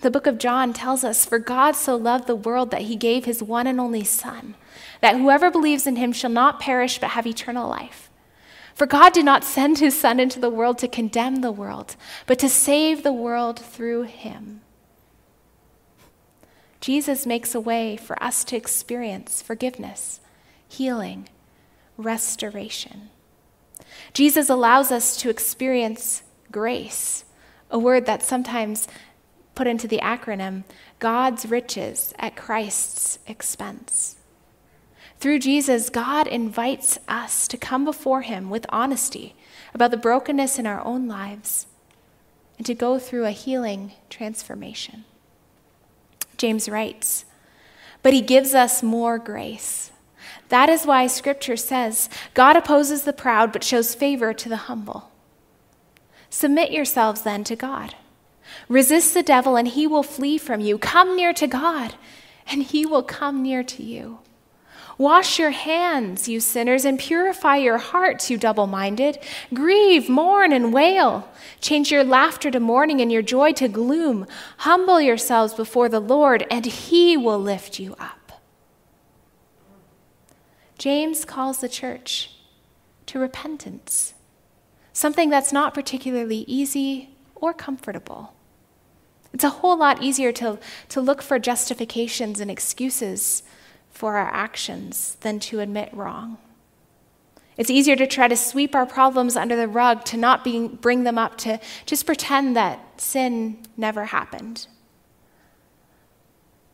The 0.00 0.10
book 0.10 0.26
of 0.26 0.38
John 0.38 0.72
tells 0.72 1.04
us, 1.04 1.24
For 1.24 1.38
God 1.38 1.76
so 1.76 1.94
loved 1.94 2.26
the 2.26 2.34
world 2.34 2.70
that 2.70 2.82
he 2.82 2.96
gave 2.96 3.26
his 3.26 3.42
one 3.42 3.66
and 3.66 3.78
only 3.78 4.04
Son, 4.04 4.54
that 5.02 5.16
whoever 5.16 5.50
believes 5.50 5.86
in 5.86 5.96
him 5.96 6.12
shall 6.12 6.30
not 6.30 6.60
perish 6.60 6.98
but 6.98 7.10
have 7.10 7.26
eternal 7.26 7.68
life. 7.68 8.09
For 8.80 8.86
God 8.86 9.12
did 9.12 9.26
not 9.26 9.44
send 9.44 9.76
his 9.76 10.00
Son 10.00 10.18
into 10.18 10.40
the 10.40 10.48
world 10.48 10.78
to 10.78 10.88
condemn 10.88 11.42
the 11.42 11.52
world, 11.52 11.96
but 12.26 12.38
to 12.38 12.48
save 12.48 13.02
the 13.02 13.12
world 13.12 13.58
through 13.58 14.04
him. 14.04 14.62
Jesus 16.80 17.26
makes 17.26 17.54
a 17.54 17.60
way 17.60 17.98
for 17.98 18.20
us 18.22 18.42
to 18.44 18.56
experience 18.56 19.42
forgiveness, 19.42 20.20
healing, 20.66 21.28
restoration. 21.98 23.10
Jesus 24.14 24.48
allows 24.48 24.90
us 24.90 25.14
to 25.18 25.28
experience 25.28 26.22
grace, 26.50 27.26
a 27.70 27.78
word 27.78 28.06
that's 28.06 28.26
sometimes 28.26 28.88
put 29.54 29.66
into 29.66 29.88
the 29.88 30.00
acronym 30.02 30.64
God's 31.00 31.44
riches 31.44 32.14
at 32.18 32.34
Christ's 32.34 33.18
expense. 33.26 34.16
Through 35.20 35.40
Jesus, 35.40 35.90
God 35.90 36.26
invites 36.26 36.98
us 37.06 37.46
to 37.48 37.58
come 37.58 37.84
before 37.84 38.22
Him 38.22 38.48
with 38.48 38.64
honesty 38.70 39.34
about 39.74 39.90
the 39.90 39.98
brokenness 39.98 40.58
in 40.58 40.66
our 40.66 40.82
own 40.82 41.06
lives 41.06 41.66
and 42.56 42.66
to 42.66 42.74
go 42.74 42.98
through 42.98 43.26
a 43.26 43.30
healing 43.30 43.92
transformation. 44.08 45.04
James 46.38 46.70
writes, 46.70 47.26
But 48.02 48.14
He 48.14 48.22
gives 48.22 48.54
us 48.54 48.82
more 48.82 49.18
grace. 49.18 49.90
That 50.48 50.70
is 50.70 50.86
why 50.86 51.06
Scripture 51.06 51.56
says, 51.56 52.08
God 52.32 52.56
opposes 52.56 53.04
the 53.04 53.12
proud 53.12 53.52
but 53.52 53.62
shows 53.62 53.94
favor 53.94 54.32
to 54.32 54.48
the 54.48 54.56
humble. 54.56 55.10
Submit 56.30 56.72
yourselves 56.72 57.22
then 57.22 57.44
to 57.44 57.56
God. 57.56 57.94
Resist 58.68 59.12
the 59.12 59.22
devil, 59.22 59.56
and 59.56 59.68
he 59.68 59.86
will 59.86 60.02
flee 60.02 60.38
from 60.38 60.60
you. 60.60 60.78
Come 60.78 61.14
near 61.14 61.32
to 61.34 61.46
God, 61.46 61.94
and 62.46 62.62
he 62.62 62.86
will 62.86 63.02
come 63.02 63.42
near 63.42 63.62
to 63.62 63.82
you. 63.82 64.20
Wash 65.00 65.38
your 65.38 65.52
hands, 65.52 66.28
you 66.28 66.40
sinners, 66.40 66.84
and 66.84 66.98
purify 66.98 67.56
your 67.56 67.78
hearts, 67.78 68.28
you 68.28 68.36
double 68.36 68.66
minded. 68.66 69.18
Grieve, 69.54 70.10
mourn, 70.10 70.52
and 70.52 70.74
wail. 70.74 71.26
Change 71.58 71.90
your 71.90 72.04
laughter 72.04 72.50
to 72.50 72.60
mourning 72.60 73.00
and 73.00 73.10
your 73.10 73.22
joy 73.22 73.52
to 73.54 73.66
gloom. 73.66 74.26
Humble 74.58 75.00
yourselves 75.00 75.54
before 75.54 75.88
the 75.88 76.00
Lord, 76.00 76.46
and 76.50 76.66
he 76.66 77.16
will 77.16 77.38
lift 77.38 77.80
you 77.80 77.96
up. 77.98 78.42
James 80.76 81.24
calls 81.24 81.62
the 81.62 81.68
church 81.70 82.32
to 83.06 83.18
repentance, 83.18 84.12
something 84.92 85.30
that's 85.30 85.50
not 85.50 85.72
particularly 85.72 86.44
easy 86.46 87.16
or 87.34 87.54
comfortable. 87.54 88.34
It's 89.32 89.44
a 89.44 89.48
whole 89.48 89.78
lot 89.78 90.02
easier 90.02 90.30
to, 90.32 90.58
to 90.90 91.00
look 91.00 91.22
for 91.22 91.38
justifications 91.38 92.38
and 92.38 92.50
excuses 92.50 93.42
for 93.90 94.16
our 94.16 94.30
actions 94.30 95.16
than 95.20 95.40
to 95.40 95.60
admit 95.60 95.92
wrong. 95.92 96.38
It's 97.56 97.70
easier 97.70 97.96
to 97.96 98.06
try 98.06 98.28
to 98.28 98.36
sweep 98.36 98.74
our 98.74 98.86
problems 98.86 99.36
under 99.36 99.54
the 99.54 99.68
rug, 99.68 100.04
to 100.06 100.16
not 100.16 100.44
being, 100.44 100.68
bring 100.68 101.04
them 101.04 101.18
up, 101.18 101.36
to 101.38 101.60
just 101.84 102.06
pretend 102.06 102.56
that 102.56 103.00
sin 103.00 103.58
never 103.76 104.06
happened. 104.06 104.66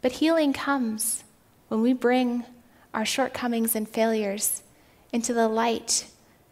But 0.00 0.12
healing 0.12 0.52
comes 0.52 1.24
when 1.66 1.82
we 1.82 1.92
bring 1.92 2.44
our 2.94 3.04
shortcomings 3.04 3.74
and 3.74 3.88
failures 3.88 4.62
into 5.12 5.34
the 5.34 5.48
light 5.48 6.06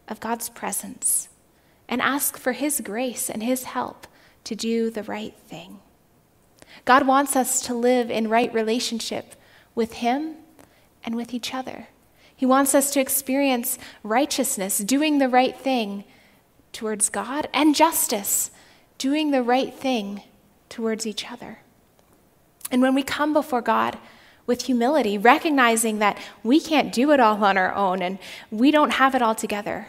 of 0.08 0.18
God's 0.18 0.48
presence 0.48 1.28
and 1.88 2.02
ask 2.02 2.36
for 2.36 2.52
His 2.52 2.80
grace 2.80 3.30
and 3.30 3.42
His 3.42 3.64
help 3.64 4.06
to 4.42 4.56
do 4.56 4.90
the 4.90 5.04
right 5.04 5.38
thing. 5.46 5.78
God 6.84 7.06
wants 7.06 7.36
us 7.36 7.62
to 7.62 7.74
live 7.74 8.10
in 8.10 8.28
right 8.28 8.52
relationship 8.52 9.36
with 9.74 9.94
Him 9.94 10.36
and 11.04 11.14
with 11.16 11.34
each 11.34 11.54
other. 11.54 11.88
He 12.34 12.46
wants 12.46 12.74
us 12.74 12.90
to 12.92 13.00
experience 13.00 13.78
righteousness, 14.02 14.78
doing 14.78 15.18
the 15.18 15.28
right 15.28 15.56
thing 15.56 16.04
towards 16.72 17.08
God, 17.08 17.48
and 17.52 17.74
justice, 17.74 18.50
doing 18.98 19.30
the 19.30 19.42
right 19.42 19.72
thing 19.72 20.22
towards 20.68 21.06
each 21.06 21.30
other. 21.30 21.58
And 22.70 22.82
when 22.82 22.94
we 22.94 23.02
come 23.02 23.32
before 23.32 23.62
God 23.62 23.98
with 24.46 24.62
humility, 24.62 25.16
recognizing 25.16 26.00
that 26.00 26.18
we 26.42 26.60
can't 26.60 26.92
do 26.92 27.12
it 27.12 27.20
all 27.20 27.42
on 27.44 27.56
our 27.56 27.72
own 27.74 28.02
and 28.02 28.18
we 28.50 28.70
don't 28.70 28.94
have 28.94 29.14
it 29.14 29.22
all 29.22 29.34
together, 29.34 29.88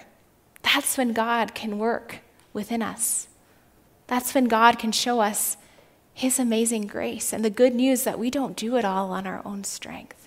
that's 0.62 0.97
when 0.97 1.13
God 1.13 1.56
can 1.56 1.80
work 1.80 2.19
within 2.54 2.82
us. 2.82 3.28
That's 4.08 4.36
when 4.36 4.45
God 4.45 4.78
can 4.78 4.91
show 4.91 5.19
us 5.19 5.58
His 6.13 6.39
amazing 6.39 6.88
grace 6.88 7.34
and 7.34 7.43
the 7.43 7.49
good 7.49 7.73
news 7.73 8.04
that 8.04 8.19
we 8.19 8.30
don't 8.30 8.56
do 8.56 8.75
it 8.78 8.86
all 8.86 9.12
on 9.12 9.25
our 9.25 9.41
own 9.45 9.63
strength. 9.63 10.24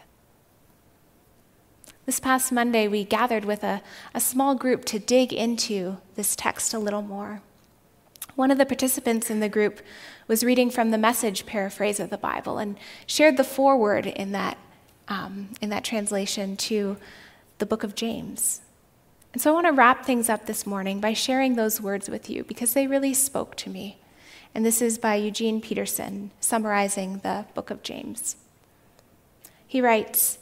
This 2.08 2.20
past 2.20 2.50
Monday, 2.50 2.88
we 2.88 3.04
gathered 3.04 3.44
with 3.44 3.62
a, 3.62 3.82
a 4.14 4.20
small 4.20 4.54
group 4.54 4.86
to 4.86 4.98
dig 4.98 5.30
into 5.30 5.98
this 6.14 6.34
text 6.34 6.72
a 6.72 6.78
little 6.78 7.02
more. 7.02 7.42
One 8.34 8.50
of 8.50 8.56
the 8.56 8.64
participants 8.64 9.28
in 9.28 9.40
the 9.40 9.48
group 9.50 9.82
was 10.26 10.42
reading 10.42 10.70
from 10.70 10.90
the 10.90 10.96
message 10.96 11.44
paraphrase 11.44 12.00
of 12.00 12.08
the 12.08 12.16
Bible 12.16 12.56
and 12.56 12.78
shared 13.06 13.36
the 13.36 13.44
foreword 13.44 14.06
in 14.06 14.32
that, 14.32 14.56
um, 15.08 15.50
in 15.60 15.68
that 15.68 15.84
translation 15.84 16.56
to 16.56 16.96
the 17.58 17.66
book 17.66 17.84
of 17.84 17.94
James. 17.94 18.62
And 19.34 19.42
so 19.42 19.50
I 19.50 19.54
want 19.54 19.66
to 19.66 19.72
wrap 19.74 20.06
things 20.06 20.30
up 20.30 20.46
this 20.46 20.66
morning 20.66 21.00
by 21.00 21.12
sharing 21.12 21.56
those 21.56 21.78
words 21.78 22.08
with 22.08 22.30
you 22.30 22.42
because 22.42 22.72
they 22.72 22.86
really 22.86 23.12
spoke 23.12 23.54
to 23.56 23.68
me. 23.68 23.98
And 24.54 24.64
this 24.64 24.80
is 24.80 24.96
by 24.96 25.16
Eugene 25.16 25.60
Peterson, 25.60 26.30
summarizing 26.40 27.18
the 27.18 27.44
book 27.52 27.68
of 27.68 27.82
James. 27.82 28.36
He 29.66 29.82
writes 29.82 30.38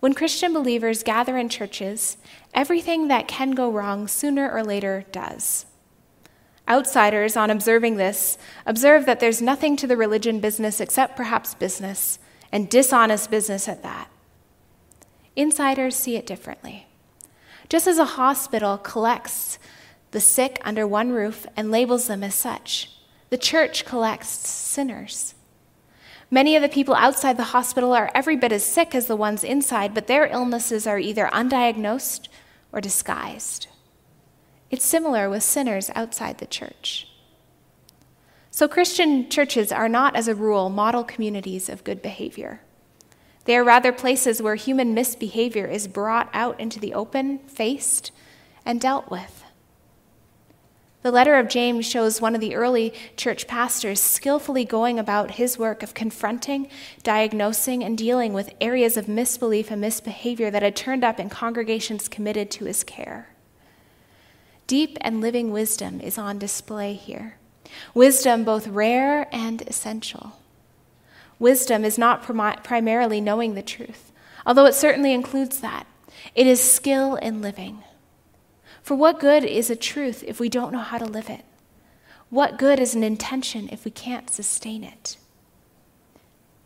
When 0.00 0.14
Christian 0.14 0.52
believers 0.52 1.02
gather 1.02 1.36
in 1.36 1.48
churches, 1.48 2.16
everything 2.52 3.08
that 3.08 3.28
can 3.28 3.52
go 3.52 3.70
wrong 3.70 4.08
sooner 4.08 4.50
or 4.50 4.62
later 4.62 5.04
does. 5.10 5.66
Outsiders, 6.68 7.36
on 7.36 7.50
observing 7.50 7.96
this, 7.96 8.36
observe 8.66 9.06
that 9.06 9.20
there's 9.20 9.40
nothing 9.40 9.76
to 9.76 9.86
the 9.86 9.96
religion 9.96 10.40
business 10.40 10.80
except 10.80 11.16
perhaps 11.16 11.54
business, 11.54 12.18
and 12.50 12.68
dishonest 12.68 13.30
business 13.30 13.68
at 13.68 13.82
that. 13.82 14.10
Insiders 15.36 15.94
see 15.94 16.16
it 16.16 16.26
differently. 16.26 16.86
Just 17.68 17.86
as 17.86 17.98
a 17.98 18.04
hospital 18.04 18.78
collects 18.78 19.58
the 20.10 20.20
sick 20.20 20.60
under 20.64 20.86
one 20.86 21.10
roof 21.10 21.46
and 21.56 21.70
labels 21.70 22.06
them 22.06 22.24
as 22.24 22.34
such, 22.34 22.90
the 23.30 23.38
church 23.38 23.84
collects 23.84 24.28
sinners. 24.28 25.34
Many 26.30 26.56
of 26.56 26.62
the 26.62 26.68
people 26.68 26.94
outside 26.94 27.36
the 27.36 27.44
hospital 27.44 27.92
are 27.92 28.10
every 28.14 28.36
bit 28.36 28.50
as 28.52 28.64
sick 28.64 28.94
as 28.94 29.06
the 29.06 29.14
ones 29.14 29.44
inside, 29.44 29.94
but 29.94 30.08
their 30.08 30.26
illnesses 30.26 30.86
are 30.86 30.98
either 30.98 31.30
undiagnosed 31.32 32.28
or 32.72 32.80
disguised. 32.80 33.68
It's 34.70 34.84
similar 34.84 35.30
with 35.30 35.44
sinners 35.44 35.90
outside 35.94 36.38
the 36.38 36.46
church. 36.46 37.08
So, 38.50 38.66
Christian 38.66 39.28
churches 39.28 39.70
are 39.70 39.88
not, 39.88 40.16
as 40.16 40.26
a 40.26 40.34
rule, 40.34 40.68
model 40.68 41.04
communities 41.04 41.68
of 41.68 41.84
good 41.84 42.02
behavior. 42.02 42.60
They 43.44 43.56
are 43.56 43.62
rather 43.62 43.92
places 43.92 44.42
where 44.42 44.56
human 44.56 44.94
misbehavior 44.94 45.66
is 45.66 45.86
brought 45.86 46.28
out 46.32 46.58
into 46.58 46.80
the 46.80 46.94
open, 46.94 47.38
faced, 47.46 48.10
and 48.64 48.80
dealt 48.80 49.10
with. 49.10 49.44
The 51.06 51.12
letter 51.12 51.36
of 51.36 51.46
James 51.46 51.86
shows 51.86 52.20
one 52.20 52.34
of 52.34 52.40
the 52.40 52.56
early 52.56 52.92
church 53.16 53.46
pastors 53.46 54.00
skillfully 54.00 54.64
going 54.64 54.98
about 54.98 55.36
his 55.36 55.56
work 55.56 55.84
of 55.84 55.94
confronting, 55.94 56.68
diagnosing, 57.04 57.84
and 57.84 57.96
dealing 57.96 58.32
with 58.32 58.52
areas 58.60 58.96
of 58.96 59.06
misbelief 59.06 59.70
and 59.70 59.80
misbehavior 59.80 60.50
that 60.50 60.64
had 60.64 60.74
turned 60.74 61.04
up 61.04 61.20
in 61.20 61.30
congregations 61.30 62.08
committed 62.08 62.50
to 62.50 62.64
his 62.64 62.82
care. 62.82 63.28
Deep 64.66 64.98
and 65.00 65.20
living 65.20 65.52
wisdom 65.52 66.00
is 66.00 66.18
on 66.18 66.40
display 66.40 66.94
here. 66.94 67.36
Wisdom 67.94 68.42
both 68.42 68.66
rare 68.66 69.28
and 69.32 69.62
essential. 69.68 70.40
Wisdom 71.38 71.84
is 71.84 71.96
not 71.96 72.24
prim- 72.24 72.60
primarily 72.64 73.20
knowing 73.20 73.54
the 73.54 73.62
truth, 73.62 74.10
although 74.44 74.66
it 74.66 74.74
certainly 74.74 75.12
includes 75.12 75.60
that. 75.60 75.86
It 76.34 76.48
is 76.48 76.60
skill 76.60 77.14
in 77.14 77.40
living. 77.40 77.84
For 78.86 78.94
what 78.94 79.18
good 79.18 79.42
is 79.42 79.68
a 79.68 79.74
truth 79.74 80.22
if 80.28 80.38
we 80.38 80.48
don't 80.48 80.70
know 80.70 80.78
how 80.78 80.98
to 80.98 81.04
live 81.04 81.28
it? 81.28 81.44
What 82.30 82.56
good 82.56 82.78
is 82.78 82.94
an 82.94 83.02
intention 83.02 83.68
if 83.72 83.84
we 83.84 83.90
can't 83.90 84.30
sustain 84.30 84.84
it? 84.84 85.16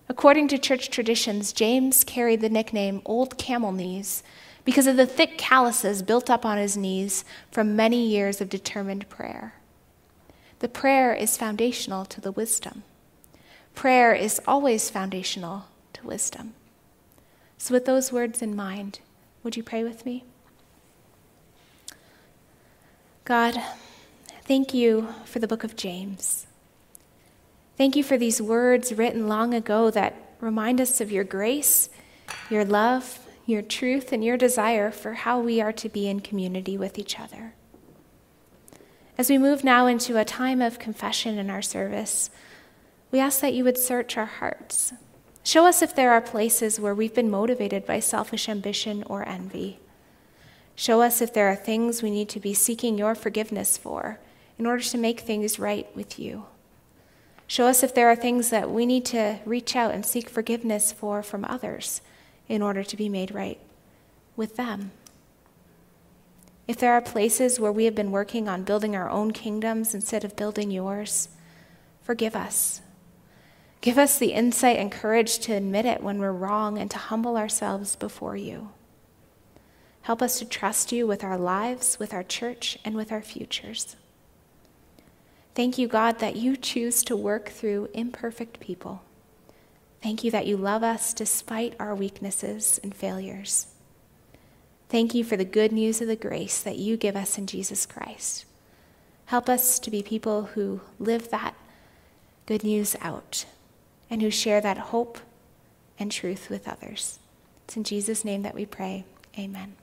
According 0.06 0.48
to 0.48 0.58
church 0.58 0.90
traditions, 0.90 1.54
James 1.54 2.04
carried 2.04 2.42
the 2.42 2.50
nickname 2.50 3.00
Old 3.06 3.38
Camel 3.38 3.72
Knees 3.72 4.22
because 4.66 4.86
of 4.86 4.98
the 4.98 5.06
thick 5.06 5.38
calluses 5.38 6.02
built 6.02 6.28
up 6.28 6.44
on 6.44 6.58
his 6.58 6.76
knees 6.76 7.24
from 7.50 7.74
many 7.74 8.06
years 8.06 8.42
of 8.42 8.50
determined 8.50 9.08
prayer. 9.08 9.54
The 10.58 10.68
prayer 10.68 11.14
is 11.14 11.38
foundational 11.38 12.04
to 12.04 12.20
the 12.20 12.32
wisdom. 12.32 12.82
Prayer 13.74 14.12
is 14.12 14.42
always 14.46 14.90
foundational 14.90 15.68
to 15.94 16.06
wisdom. 16.06 16.52
So, 17.56 17.72
with 17.72 17.86
those 17.86 18.12
words 18.12 18.42
in 18.42 18.54
mind, 18.54 19.00
would 19.42 19.56
you 19.56 19.62
pray 19.62 19.82
with 19.82 20.04
me? 20.04 20.26
God, 23.30 23.62
thank 24.42 24.74
you 24.74 25.06
for 25.24 25.38
the 25.38 25.46
book 25.46 25.62
of 25.62 25.76
James. 25.76 26.48
Thank 27.78 27.94
you 27.94 28.02
for 28.02 28.18
these 28.18 28.42
words 28.42 28.92
written 28.92 29.28
long 29.28 29.54
ago 29.54 29.88
that 29.92 30.34
remind 30.40 30.80
us 30.80 31.00
of 31.00 31.12
your 31.12 31.22
grace, 31.22 31.90
your 32.50 32.64
love, 32.64 33.20
your 33.46 33.62
truth, 33.62 34.12
and 34.12 34.24
your 34.24 34.36
desire 34.36 34.90
for 34.90 35.12
how 35.12 35.38
we 35.38 35.60
are 35.60 35.70
to 35.74 35.88
be 35.88 36.08
in 36.08 36.18
community 36.18 36.76
with 36.76 36.98
each 36.98 37.20
other. 37.20 37.54
As 39.16 39.30
we 39.30 39.38
move 39.38 39.62
now 39.62 39.86
into 39.86 40.18
a 40.18 40.24
time 40.24 40.60
of 40.60 40.80
confession 40.80 41.38
in 41.38 41.50
our 41.50 41.62
service, 41.62 42.30
we 43.12 43.20
ask 43.20 43.38
that 43.42 43.54
you 43.54 43.62
would 43.62 43.78
search 43.78 44.16
our 44.16 44.26
hearts. 44.26 44.92
Show 45.44 45.66
us 45.66 45.82
if 45.82 45.94
there 45.94 46.10
are 46.10 46.20
places 46.20 46.80
where 46.80 46.96
we've 46.96 47.14
been 47.14 47.30
motivated 47.30 47.86
by 47.86 48.00
selfish 48.00 48.48
ambition 48.48 49.04
or 49.04 49.24
envy. 49.28 49.78
Show 50.80 51.02
us 51.02 51.20
if 51.20 51.34
there 51.34 51.46
are 51.48 51.56
things 51.56 52.02
we 52.02 52.10
need 52.10 52.30
to 52.30 52.40
be 52.40 52.54
seeking 52.54 52.96
your 52.96 53.14
forgiveness 53.14 53.76
for 53.76 54.18
in 54.58 54.64
order 54.64 54.82
to 54.82 54.96
make 54.96 55.20
things 55.20 55.58
right 55.58 55.86
with 55.94 56.18
you. 56.18 56.46
Show 57.46 57.66
us 57.66 57.82
if 57.82 57.94
there 57.94 58.10
are 58.10 58.16
things 58.16 58.48
that 58.48 58.70
we 58.70 58.86
need 58.86 59.04
to 59.04 59.40
reach 59.44 59.76
out 59.76 59.92
and 59.92 60.06
seek 60.06 60.30
forgiveness 60.30 60.90
for 60.90 61.22
from 61.22 61.44
others 61.44 62.00
in 62.48 62.62
order 62.62 62.82
to 62.82 62.96
be 62.96 63.10
made 63.10 63.30
right 63.30 63.60
with 64.36 64.56
them. 64.56 64.92
If 66.66 66.78
there 66.78 66.94
are 66.94 67.02
places 67.02 67.60
where 67.60 67.70
we 67.70 67.84
have 67.84 67.94
been 67.94 68.10
working 68.10 68.48
on 68.48 68.64
building 68.64 68.96
our 68.96 69.10
own 69.10 69.32
kingdoms 69.32 69.94
instead 69.94 70.24
of 70.24 70.34
building 70.34 70.70
yours, 70.70 71.28
forgive 72.00 72.34
us. 72.34 72.80
Give 73.82 73.98
us 73.98 74.18
the 74.18 74.32
insight 74.32 74.78
and 74.78 74.90
courage 74.90 75.40
to 75.40 75.52
admit 75.52 75.84
it 75.84 76.02
when 76.02 76.18
we're 76.20 76.32
wrong 76.32 76.78
and 76.78 76.90
to 76.90 76.96
humble 76.96 77.36
ourselves 77.36 77.96
before 77.96 78.38
you. 78.38 78.70
Help 80.02 80.22
us 80.22 80.38
to 80.38 80.44
trust 80.44 80.92
you 80.92 81.06
with 81.06 81.22
our 81.22 81.36
lives, 81.36 81.98
with 81.98 82.14
our 82.14 82.22
church, 82.22 82.78
and 82.84 82.94
with 82.94 83.12
our 83.12 83.22
futures. 83.22 83.96
Thank 85.54 85.78
you, 85.78 85.88
God, 85.88 86.18
that 86.20 86.36
you 86.36 86.56
choose 86.56 87.02
to 87.04 87.16
work 87.16 87.48
through 87.48 87.88
imperfect 87.92 88.60
people. 88.60 89.02
Thank 90.02 90.24
you 90.24 90.30
that 90.30 90.46
you 90.46 90.56
love 90.56 90.82
us 90.82 91.12
despite 91.12 91.74
our 91.78 91.94
weaknesses 91.94 92.80
and 92.82 92.94
failures. 92.94 93.66
Thank 94.88 95.14
you 95.14 95.22
for 95.22 95.36
the 95.36 95.44
good 95.44 95.72
news 95.72 96.00
of 96.00 96.08
the 96.08 96.16
grace 96.16 96.60
that 96.62 96.78
you 96.78 96.96
give 96.96 97.14
us 97.14 97.36
in 97.36 97.46
Jesus 97.46 97.86
Christ. 97.86 98.44
Help 99.26 99.48
us 99.48 99.78
to 99.78 99.90
be 99.90 100.02
people 100.02 100.44
who 100.54 100.80
live 100.98 101.30
that 101.30 101.54
good 102.46 102.64
news 102.64 102.96
out 103.00 103.44
and 104.08 104.22
who 104.22 104.30
share 104.30 104.60
that 104.60 104.78
hope 104.78 105.20
and 105.98 106.10
truth 106.10 106.50
with 106.50 106.66
others. 106.66 107.20
It's 107.64 107.76
in 107.76 107.84
Jesus' 107.84 108.24
name 108.24 108.42
that 108.42 108.56
we 108.56 108.66
pray. 108.66 109.04
Amen. 109.38 109.79